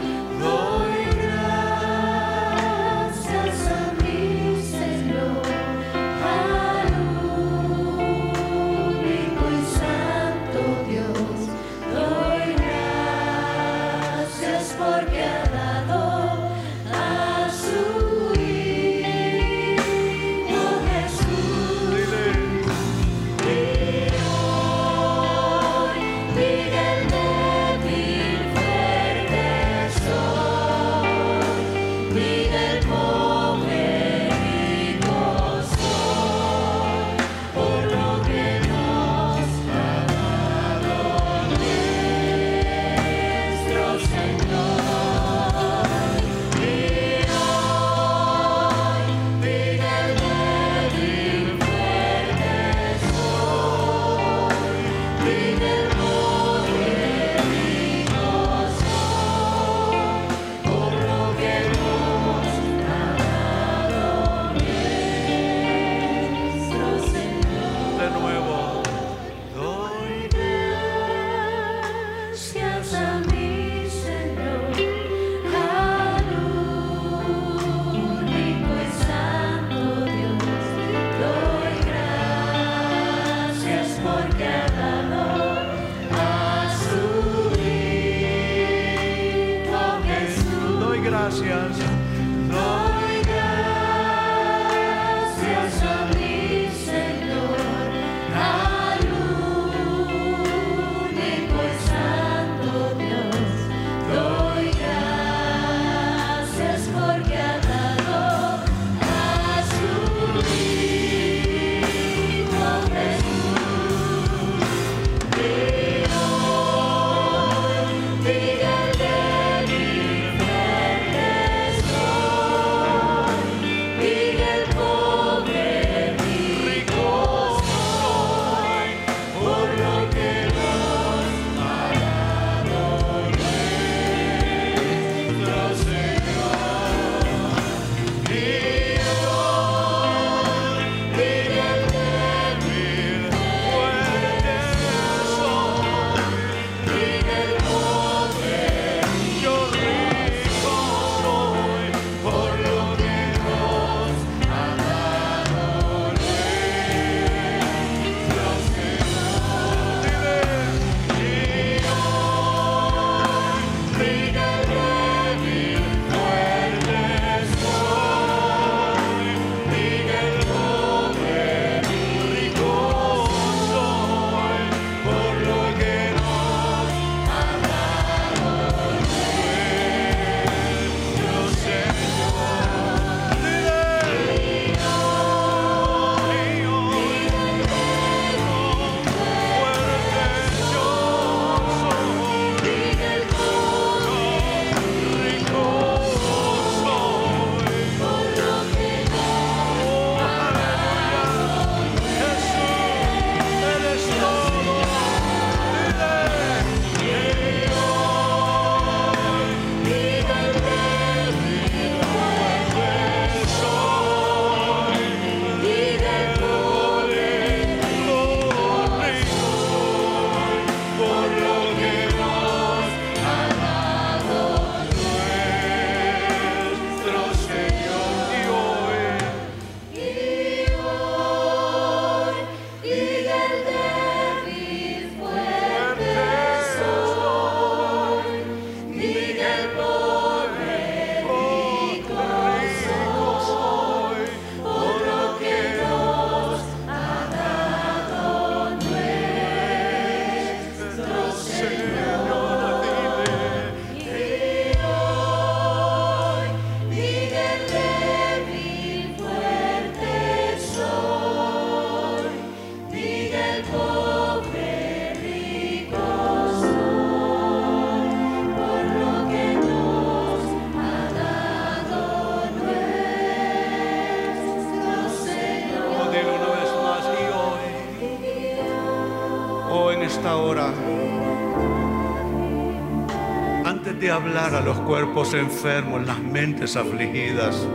A 284.55 284.61
los 284.61 284.79
cuerpos 284.81 285.35
enfermos, 285.35 286.07
las 286.07 286.21
mentes 286.21 286.77
afligidas 286.77 287.67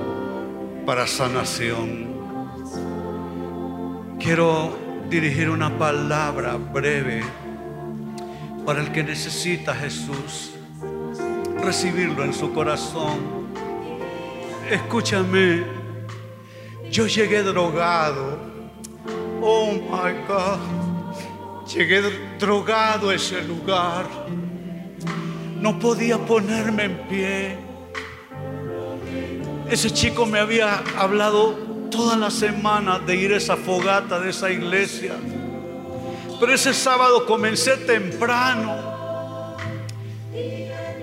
para 0.85 1.05
sanación, 1.05 2.07
quiero 4.17 4.77
dirigir 5.09 5.49
una 5.49 5.77
palabra 5.77 6.55
breve 6.55 7.21
para 8.65 8.81
el 8.81 8.91
que 8.93 9.03
necesita 9.03 9.75
Jesús, 9.75 10.51
recibirlo 11.61 12.23
en 12.23 12.33
su 12.33 12.53
corazón. 12.53 13.47
Escúchame, 14.69 15.63
yo 16.89 17.07
llegué 17.07 17.43
drogado. 17.43 18.39
Oh 19.41 19.73
my 19.73 20.13
God, 20.27 21.67
llegué 21.67 22.01
drogado 22.39 23.09
a 23.09 23.15
ese 23.15 23.43
lugar. 23.43 24.05
No 25.69 25.77
podía 25.77 26.17
ponerme 26.17 26.85
en 26.85 26.97
pie. 27.07 27.57
Ese 29.69 29.91
chico 29.91 30.25
me 30.25 30.39
había 30.39 30.81
hablado 30.97 31.53
toda 31.91 32.17
la 32.17 32.31
semana 32.31 32.97
de 32.97 33.15
ir 33.15 33.33
a 33.33 33.37
esa 33.37 33.55
fogata 33.55 34.19
de 34.19 34.31
esa 34.31 34.49
iglesia. 34.49 35.13
Pero 36.39 36.51
ese 36.55 36.73
sábado 36.73 37.23
comencé 37.27 37.77
temprano. 37.77 38.77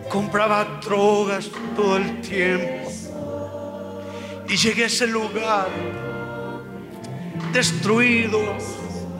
Compraba 0.08 0.80
drogas 0.82 1.48
todo 1.76 1.98
el 1.98 2.20
tiempo. 2.22 2.90
Y 4.48 4.56
llegué 4.56 4.82
a 4.82 4.86
ese 4.88 5.06
lugar 5.06 5.68
destruido, 7.52 8.40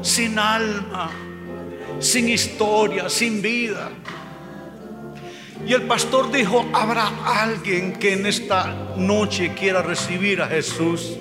sin 0.02 0.40
alma, 0.40 1.08
sin 2.00 2.30
historia, 2.30 3.08
sin 3.08 3.40
vida. 3.40 3.92
Y 5.66 5.72
el 5.72 5.82
pastor 5.82 6.30
dijo, 6.30 6.64
habrá 6.72 7.10
alguien 7.24 7.94
que 7.94 8.12
en 8.12 8.24
esta 8.24 8.94
noche 8.96 9.52
quiera 9.54 9.82
recibir 9.82 10.40
a 10.40 10.46
Jesús. 10.46 11.16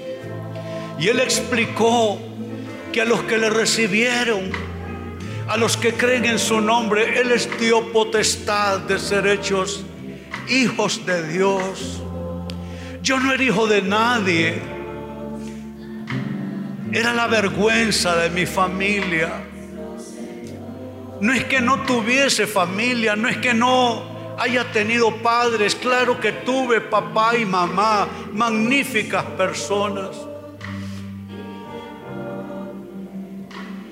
Y 0.99 1.07
él 1.07 1.19
explicó 1.19 2.19
que 2.93 3.01
a 3.01 3.05
los 3.05 3.23
que 3.23 3.39
le 3.39 3.49
recibieron, 3.49 4.51
a 5.47 5.57
los 5.57 5.75
que 5.77 5.93
creen 5.93 6.25
en 6.25 6.39
su 6.39 6.61
nombre, 6.61 7.19
Él 7.19 7.29
les 7.29 7.49
dio 7.59 7.91
potestad 7.91 8.79
de 8.79 8.99
ser 8.99 9.27
hechos 9.27 9.83
hijos 10.47 11.05
de 11.05 11.27
Dios. 11.27 12.01
Yo 13.01 13.19
no 13.19 13.33
era 13.33 13.43
hijo 13.43 13.67
de 13.67 13.81
nadie. 13.81 14.61
Era 16.91 17.13
la 17.13 17.27
vergüenza 17.27 18.15
de 18.15 18.29
mi 18.29 18.45
familia. 18.45 19.43
No 21.19 21.33
es 21.33 21.43
que 21.45 21.61
no 21.61 21.81
tuviese 21.81 22.47
familia, 22.47 23.15
no 23.15 23.27
es 23.27 23.37
que 23.37 23.53
no 23.53 24.14
haya 24.37 24.71
tenido 24.71 25.15
padres. 25.17 25.75
Claro 25.75 26.19
que 26.19 26.31
tuve 26.31 26.81
papá 26.81 27.37
y 27.37 27.45
mamá, 27.45 28.07
magníficas 28.31 29.23
personas. 29.37 30.15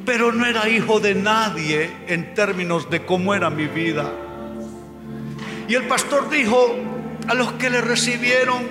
pero 0.06 0.32
no 0.32 0.46
era 0.46 0.70
hijo 0.70 1.00
de 1.00 1.16
nadie 1.16 1.90
en 2.08 2.34
términos 2.34 2.90
de 2.90 3.06
cómo 3.06 3.34
era 3.34 3.50
mi 3.50 3.68
vida. 3.68 4.12
Y 5.68 5.76
el 5.76 5.88
pastor 5.88 6.30
dijo, 6.30 6.76
a 7.28 7.34
los 7.34 7.54
que 7.54 7.70
le 7.70 7.82
recibieron, 7.82 8.64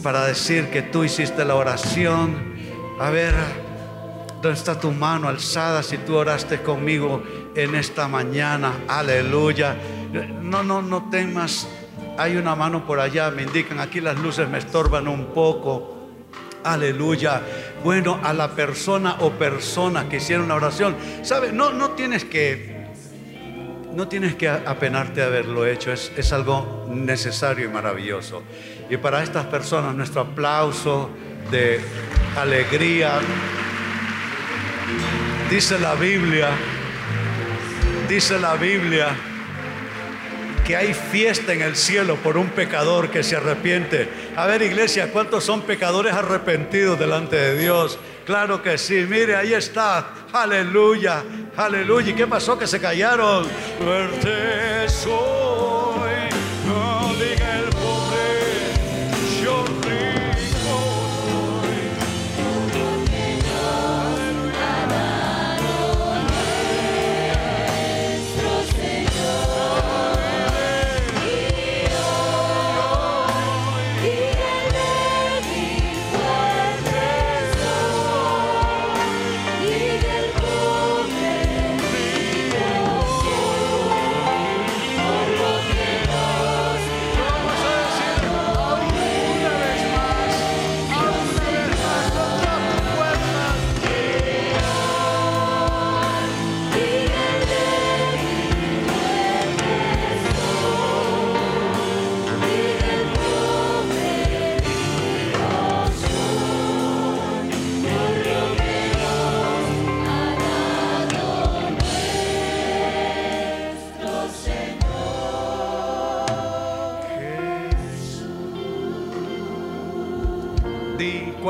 para 0.00 0.24
decir 0.26 0.70
que 0.70 0.80
tú 0.80 1.02
hiciste 1.02 1.44
la 1.44 1.56
oración. 1.56 2.54
A 3.00 3.10
ver, 3.10 3.34
¿dónde 4.40 4.56
está 4.56 4.78
tu 4.78 4.92
mano 4.92 5.28
alzada 5.28 5.82
si 5.82 5.98
tú 5.98 6.14
oraste 6.14 6.62
conmigo 6.62 7.20
en 7.56 7.74
esta 7.74 8.06
mañana? 8.06 8.84
Aleluya. 8.86 9.76
No, 10.40 10.62
no, 10.62 10.82
no 10.82 11.10
temas. 11.10 11.66
Hay 12.18 12.36
una 12.36 12.54
mano 12.54 12.86
por 12.86 13.00
allá, 13.00 13.30
me 13.30 13.42
indican, 13.42 13.80
aquí 13.80 14.00
las 14.00 14.18
luces 14.18 14.48
me 14.48 14.58
estorban 14.58 15.08
un 15.08 15.26
poco. 15.26 16.10
Aleluya. 16.64 17.40
Bueno, 17.82 18.20
a 18.22 18.32
la 18.32 18.50
persona 18.54 19.16
o 19.20 19.30
persona 19.30 20.08
que 20.08 20.18
hicieron 20.18 20.44
una 20.44 20.54
oración, 20.54 20.94
¿sabe? 21.22 21.52
No, 21.52 21.72
no 21.72 21.90
tienes 21.90 22.24
que 22.24 22.82
no 23.94 24.08
tienes 24.08 24.36
que 24.36 24.48
apenarte 24.48 25.20
de 25.20 25.26
haberlo 25.26 25.66
hecho, 25.66 25.92
es, 25.92 26.12
es, 26.16 26.32
algo 26.32 26.86
necesario 26.88 27.66
y 27.66 27.68
maravilloso. 27.68 28.42
Y 28.88 28.96
para 28.96 29.22
estas 29.22 29.44
personas 29.46 29.94
nuestro 29.94 30.22
aplauso 30.22 31.10
de 31.50 31.78
alegría. 32.36 33.20
Dice 35.50 35.78
la 35.78 35.94
Biblia, 35.94 36.48
dice 38.08 38.38
la 38.38 38.54
Biblia 38.54 39.14
que 40.64 40.76
hay 40.76 40.94
fiesta 40.94 41.52
en 41.52 41.62
el 41.62 41.76
cielo 41.76 42.16
por 42.16 42.36
un 42.36 42.48
pecador 42.50 43.10
que 43.10 43.22
se 43.22 43.36
arrepiente. 43.36 44.08
A 44.36 44.46
ver, 44.46 44.62
iglesia, 44.62 45.10
¿cuántos 45.12 45.44
son 45.44 45.62
pecadores 45.62 46.12
arrepentidos 46.12 46.98
delante 46.98 47.36
de 47.36 47.58
Dios? 47.58 47.98
Claro 48.24 48.62
que 48.62 48.78
sí, 48.78 49.04
mire, 49.08 49.34
ahí 49.34 49.52
está. 49.52 50.10
Aleluya, 50.32 51.24
aleluya. 51.56 52.10
¿Y 52.10 52.14
qué 52.14 52.26
pasó? 52.26 52.58
Que 52.58 52.66
se 52.66 52.80
callaron. 52.80 53.46
Fuerte 53.78 54.86
Di, 54.86 55.61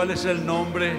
¿cuál 0.02 0.10
es 0.10 0.24
el 0.24 0.44
nombre? 0.44 0.90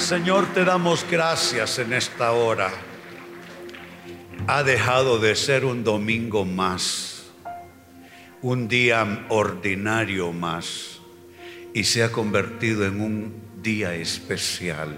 Señor, 0.00 0.46
te 0.54 0.64
damos 0.64 1.06
gracias 1.08 1.78
en 1.78 1.92
esta 1.92 2.32
hora. 2.32 2.70
Ha 4.46 4.62
dejado 4.64 5.18
de 5.18 5.36
ser 5.36 5.64
un 5.64 5.84
domingo 5.84 6.44
más, 6.44 7.26
un 8.40 8.66
día 8.66 9.26
ordinario 9.28 10.32
más, 10.32 11.00
y 11.74 11.84
se 11.84 12.02
ha 12.02 12.10
convertido 12.10 12.86
en 12.86 13.00
un 13.00 13.42
día 13.62 13.94
especial. 13.94 14.96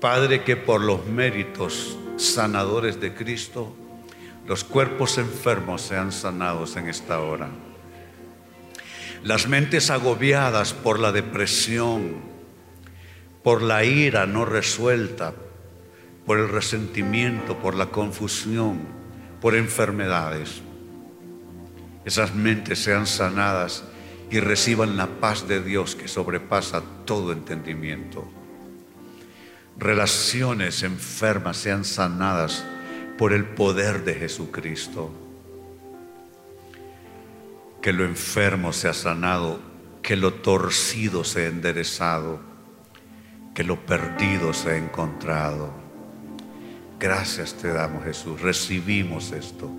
Padre, 0.00 0.42
que 0.42 0.56
por 0.56 0.82
los 0.82 1.06
méritos 1.06 1.96
sanadores 2.16 3.00
de 3.00 3.14
Cristo, 3.14 3.74
los 4.46 4.64
cuerpos 4.64 5.18
enfermos 5.18 5.82
sean 5.82 6.10
sanados 6.12 6.76
en 6.76 6.88
esta 6.88 7.20
hora. 7.20 7.48
Las 9.22 9.46
mentes 9.48 9.88
agobiadas 9.88 10.74
por 10.74 10.98
la 10.98 11.12
depresión, 11.12 12.25
por 13.46 13.62
la 13.62 13.84
ira 13.84 14.26
no 14.26 14.44
resuelta, 14.44 15.32
por 16.26 16.40
el 16.40 16.48
resentimiento, 16.48 17.56
por 17.60 17.76
la 17.76 17.92
confusión, 17.92 18.80
por 19.40 19.54
enfermedades. 19.54 20.62
Esas 22.04 22.34
mentes 22.34 22.80
sean 22.80 23.06
sanadas 23.06 23.84
y 24.32 24.40
reciban 24.40 24.96
la 24.96 25.06
paz 25.20 25.46
de 25.46 25.62
Dios 25.62 25.94
que 25.94 26.08
sobrepasa 26.08 26.82
todo 27.04 27.30
entendimiento. 27.30 28.28
Relaciones 29.78 30.82
enfermas 30.82 31.56
sean 31.56 31.84
sanadas 31.84 32.64
por 33.16 33.32
el 33.32 33.44
poder 33.44 34.04
de 34.04 34.14
Jesucristo. 34.14 35.12
Que 37.80 37.92
lo 37.92 38.04
enfermo 38.04 38.72
sea 38.72 38.92
sanado, 38.92 39.60
que 40.02 40.16
lo 40.16 40.34
torcido 40.34 41.22
sea 41.22 41.46
enderezado 41.46 42.55
que 43.56 43.64
lo 43.64 43.86
perdido 43.86 44.52
se 44.52 44.72
ha 44.72 44.76
encontrado. 44.76 45.70
Gracias 47.00 47.54
te 47.54 47.68
damos 47.72 48.04
Jesús, 48.04 48.42
recibimos 48.42 49.32
esto, 49.32 49.70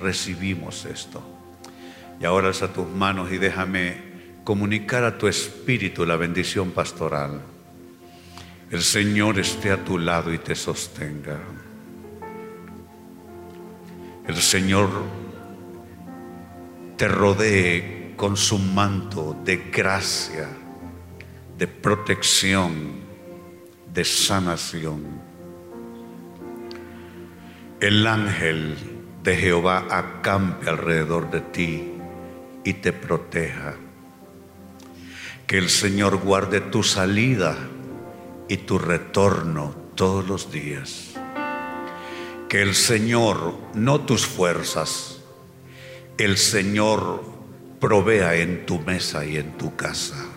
recibimos 0.00 0.86
esto. 0.86 1.22
Y 2.18 2.24
ahora 2.24 2.48
alza 2.48 2.72
tus 2.72 2.88
manos 2.88 3.30
y 3.30 3.36
déjame 3.36 3.98
comunicar 4.42 5.04
a 5.04 5.18
tu 5.18 5.28
espíritu 5.28 6.06
la 6.06 6.16
bendición 6.16 6.70
pastoral. 6.70 7.42
El 8.70 8.80
Señor 8.80 9.38
esté 9.38 9.70
a 9.70 9.84
tu 9.84 9.98
lado 9.98 10.32
y 10.32 10.38
te 10.38 10.54
sostenga. 10.54 11.38
El 14.26 14.36
Señor 14.36 14.88
te 16.96 17.06
rodee 17.06 18.14
con 18.16 18.38
su 18.38 18.58
manto 18.58 19.36
de 19.44 19.56
gracia, 19.70 20.48
de 21.58 21.66
protección, 21.66 23.09
de 23.92 24.04
sanación. 24.04 25.20
El 27.80 28.06
ángel 28.06 28.76
de 29.22 29.36
Jehová 29.36 29.86
acampe 29.90 30.68
alrededor 30.68 31.30
de 31.30 31.40
ti 31.40 31.92
y 32.64 32.74
te 32.74 32.92
proteja. 32.92 33.74
Que 35.46 35.58
el 35.58 35.68
Señor 35.68 36.18
guarde 36.18 36.60
tu 36.60 36.82
salida 36.82 37.56
y 38.48 38.58
tu 38.58 38.78
retorno 38.78 39.74
todos 39.94 40.26
los 40.26 40.52
días. 40.52 41.14
Que 42.48 42.62
el 42.62 42.74
Señor, 42.74 43.54
no 43.74 44.00
tus 44.00 44.26
fuerzas, 44.26 45.20
el 46.18 46.36
Señor 46.36 47.22
provea 47.80 48.36
en 48.36 48.66
tu 48.66 48.78
mesa 48.80 49.24
y 49.24 49.36
en 49.36 49.56
tu 49.56 49.74
casa. 49.74 50.29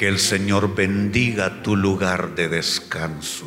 Que 0.00 0.08
el 0.08 0.18
Señor 0.18 0.74
bendiga 0.74 1.62
tu 1.62 1.76
lugar 1.76 2.34
de 2.34 2.48
descanso. 2.48 3.44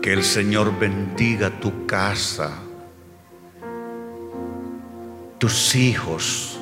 Que 0.00 0.12
el 0.12 0.22
Señor 0.22 0.78
bendiga 0.78 1.58
tu 1.58 1.84
casa, 1.84 2.56
tus 5.38 5.74
hijos, 5.74 6.60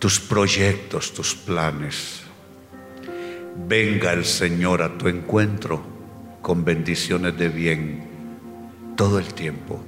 tus 0.00 0.18
proyectos, 0.18 1.14
tus 1.14 1.36
planes. 1.36 2.24
Venga 3.68 4.12
el 4.14 4.24
Señor 4.24 4.82
a 4.82 4.98
tu 4.98 5.06
encuentro 5.06 5.80
con 6.42 6.64
bendiciones 6.64 7.38
de 7.38 7.50
bien 7.50 8.08
todo 8.96 9.20
el 9.20 9.32
tiempo. 9.32 9.80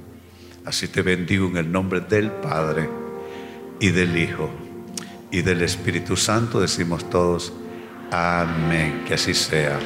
Así 0.63 0.87
te 0.87 1.01
bendigo 1.01 1.47
en 1.47 1.57
el 1.57 1.69
nombre 1.69 1.99
del 1.99 2.31
Padre 2.31 2.89
y 3.81 3.89
del 3.89 4.17
Hijo 4.17 4.66
y 5.37 5.43
del 5.43 5.61
Espíritu 5.61 6.17
Santo, 6.17 6.59
decimos 6.59 7.07
todos, 7.11 7.53
amén, 8.11 9.03
que 9.07 9.13
así 9.13 9.35
sea. 9.35 9.79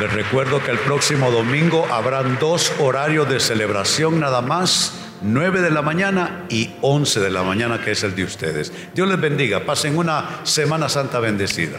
Les 0.00 0.10
recuerdo 0.10 0.62
que 0.62 0.70
el 0.70 0.78
próximo 0.78 1.30
domingo 1.30 1.86
habrán 1.92 2.38
dos 2.38 2.72
horarios 2.78 3.28
de 3.28 3.40
celebración 3.40 4.20
nada 4.20 4.40
más, 4.40 4.94
9 5.20 5.60
de 5.60 5.70
la 5.70 5.82
mañana 5.82 6.46
y 6.48 6.70
11 6.80 7.20
de 7.20 7.30
la 7.30 7.42
mañana, 7.42 7.84
que 7.84 7.90
es 7.90 8.02
el 8.04 8.14
de 8.14 8.24
ustedes. 8.24 8.72
Dios 8.94 9.06
les 9.06 9.20
bendiga, 9.20 9.66
pasen 9.66 9.98
una 9.98 10.40
Semana 10.44 10.88
Santa 10.88 11.20
bendecida. 11.20 11.78